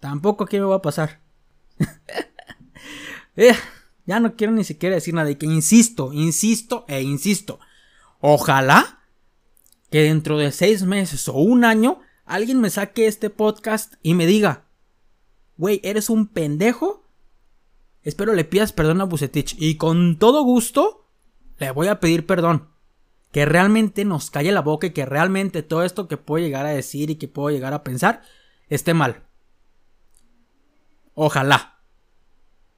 Tampoco 0.00 0.44
aquí 0.44 0.58
me 0.58 0.66
va 0.66 0.76
a 0.76 0.82
pasar. 0.82 1.20
Eh, 3.36 3.54
ya 4.06 4.18
no 4.18 4.34
quiero 4.34 4.52
ni 4.52 4.64
siquiera 4.64 4.96
decir 4.96 5.14
nada. 5.14 5.30
Y 5.30 5.36
que 5.36 5.46
insisto, 5.46 6.12
insisto 6.12 6.84
e 6.88 7.00
insisto. 7.00 7.60
Ojalá 8.18 9.00
que 9.90 10.02
dentro 10.02 10.36
de 10.36 10.52
seis 10.52 10.82
meses 10.82 11.28
o 11.28 11.34
un 11.34 11.64
año 11.64 12.00
alguien 12.30 12.60
me 12.60 12.70
saque 12.70 13.06
este 13.06 13.28
podcast 13.28 13.94
y 14.02 14.14
me 14.14 14.26
diga, 14.26 14.64
güey, 15.56 15.80
eres 15.82 16.08
un 16.08 16.26
pendejo. 16.26 17.04
Espero 18.02 18.34
le 18.34 18.44
pidas 18.44 18.72
perdón 18.72 19.00
a 19.00 19.04
Bucetich. 19.04 19.56
Y 19.58 19.76
con 19.76 20.18
todo 20.18 20.42
gusto 20.42 21.06
le 21.58 21.70
voy 21.72 21.88
a 21.88 22.00
pedir 22.00 22.26
perdón 22.26 22.68
que 23.32 23.44
realmente 23.44 24.04
nos 24.04 24.30
calle 24.30 24.52
la 24.52 24.62
boca 24.62 24.88
y 24.88 24.90
que 24.90 25.06
realmente 25.06 25.62
todo 25.62 25.84
esto 25.84 26.08
que 26.08 26.16
puedo 26.16 26.44
llegar 26.44 26.66
a 26.66 26.70
decir 26.70 27.10
y 27.10 27.16
que 27.16 27.28
puedo 27.28 27.50
llegar 27.50 27.72
a 27.74 27.84
pensar 27.84 28.22
esté 28.68 28.94
mal. 28.94 29.22
Ojalá. 31.14 31.78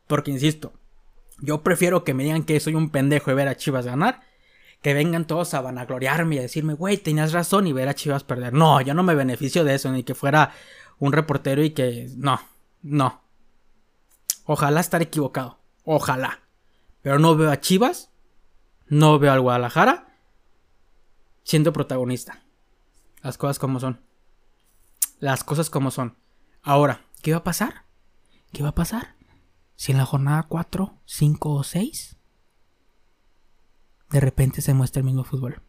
Porque 0.07 0.31
insisto, 0.31 0.73
yo 1.41 1.63
prefiero 1.63 2.05
que 2.05 2.15
me 2.15 2.25
digan 2.25 2.45
que 2.45 2.59
soy 2.61 2.75
un 2.75 2.91
pendejo 2.91 3.31
de 3.31 3.37
ver 3.37 3.49
a 3.49 3.57
Chivas 3.57 3.87
ganar, 3.87 4.23
que 4.83 4.95
vengan 4.95 5.27
todos 5.27 5.55
a 5.55 5.61
vanagloriarme 5.61 6.35
y 6.35 6.39
a 6.41 6.43
decirme, 6.43 6.75
güey, 6.75 6.99
tenías 6.99 7.33
razón 7.33 7.69
y 7.69 7.73
ver 7.73 7.89
a 7.89 7.95
Chivas 7.95 8.25
perder. 8.25 8.53
No, 8.53 8.81
yo 8.81 8.95
no 8.95 9.05
me 9.05 9.15
beneficio 9.15 9.65
de 9.65 9.77
eso, 9.77 9.91
ni 9.93 10.03
que 10.03 10.17
fuera 10.17 10.53
un 10.99 11.13
reportero 11.13 11.63
y 11.63 11.71
que... 11.71 12.11
No, 12.17 12.41
no. 12.83 13.23
Ojalá 14.45 14.81
estar 14.81 15.01
equivocado. 15.01 15.61
Ojalá. 15.85 16.41
Pero 17.01 17.21
no 17.21 17.37
veo 17.37 17.53
a 17.53 17.61
Chivas. 17.61 18.11
No 18.89 19.21
veo 19.21 19.33
al 19.33 19.41
Guadalajara. 19.41 20.09
Siendo 21.45 21.73
protagonista. 21.73 22.43
Las 23.23 23.39
cosas 23.39 23.61
como 23.61 23.79
son. 23.79 24.01
Las 25.21 25.45
cosas 25.45 25.71
como 25.71 25.93
son. 25.93 26.17
Ahora, 26.61 27.03
¿qué 27.23 27.31
va 27.31 27.39
a 27.39 27.45
pasar? 27.45 27.85
¿Qué 28.53 28.65
va 28.65 28.71
a 28.71 28.75
pasar? 28.75 29.15
Si 29.77 29.93
en 29.93 29.99
la 29.99 30.07
jornada 30.07 30.43
4, 30.43 30.99
5 31.05 31.51
o 31.51 31.63
6 31.63 32.17
de 34.13 34.21
repente 34.21 34.61
se 34.61 34.75
muestra 34.75 35.01
el 35.01 35.07
mismo 35.07 35.25
fútbol. 35.25 35.61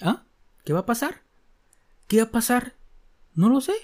¿Ah? 0.00 0.24
¿Qué 0.64 0.72
va 0.72 0.80
a 0.80 0.86
pasar? 0.86 1.22
¿Qué 2.08 2.18
va 2.18 2.24
a 2.24 2.30
pasar? 2.30 2.74
No 3.34 3.48
lo 3.48 3.60
sé. 3.60 3.74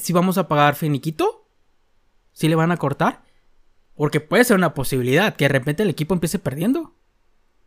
Si 0.00 0.12
vamos 0.12 0.36
a 0.36 0.46
pagar 0.46 0.74
finiquito, 0.74 1.48
si 2.32 2.48
le 2.48 2.54
van 2.54 2.70
a 2.70 2.76
cortar, 2.76 3.22
porque 3.96 4.20
puede 4.20 4.44
ser 4.44 4.56
una 4.56 4.74
posibilidad 4.74 5.34
que 5.34 5.46
de 5.46 5.48
repente 5.48 5.82
el 5.82 5.90
equipo 5.90 6.12
empiece 6.12 6.38
perdiendo, 6.38 6.94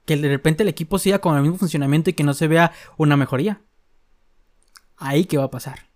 que 0.05 0.15
de 0.15 0.29
repente 0.29 0.61
el 0.61 0.69
equipo 0.69 0.99
siga 0.99 1.19
con 1.19 1.35
el 1.35 1.41
mismo 1.41 1.57
funcionamiento 1.57 2.11
y 2.11 2.13
que 2.13 2.23
no 2.23 2.35
se 2.35 2.47
vea 2.47 2.71
una 2.97 3.17
mejoría. 3.17 3.61
Ahí 4.97 5.25
qué 5.25 5.37
va 5.37 5.45
a 5.45 5.51
pasar. 5.51 5.87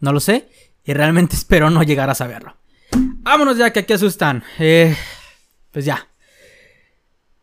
No 0.00 0.12
lo 0.12 0.18
sé 0.18 0.48
y 0.84 0.92
realmente 0.92 1.36
espero 1.36 1.70
no 1.70 1.84
llegar 1.84 2.10
a 2.10 2.14
saberlo. 2.16 2.56
Vámonos 2.90 3.56
ya 3.56 3.72
que 3.72 3.80
aquí 3.80 3.92
asustan. 3.92 4.42
Eh, 4.58 4.96
pues 5.70 5.84
ya. 5.84 6.08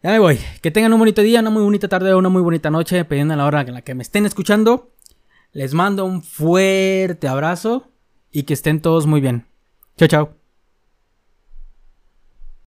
Ya 0.03 0.11
me 0.11 0.19
voy. 0.19 0.37
Que 0.61 0.69
tengan 0.69 0.91
un 0.91 0.99
bonito 0.99 1.21
día, 1.21 1.39
una 1.39 1.49
muy 1.49 1.63
bonita 1.63 1.87
tarde 1.87 2.13
una 2.13 2.27
muy 2.27 2.41
bonita 2.41 2.69
noche, 2.69 2.97
dependiendo 2.97 3.31
de 3.31 3.37
la 3.37 3.45
hora 3.45 3.61
en 3.61 3.73
la 3.73 3.81
que 3.83 3.95
me 3.95 4.03
estén 4.03 4.25
escuchando. 4.25 4.91
Les 5.53 5.73
mando 5.73 6.03
un 6.03 6.21
fuerte 6.21 7.29
abrazo 7.29 7.89
y 8.29 8.43
que 8.43 8.53
estén 8.53 8.81
todos 8.81 9.07
muy 9.07 9.21
bien. 9.21 9.45
Chao, 9.95 10.09
chao. 10.09 10.42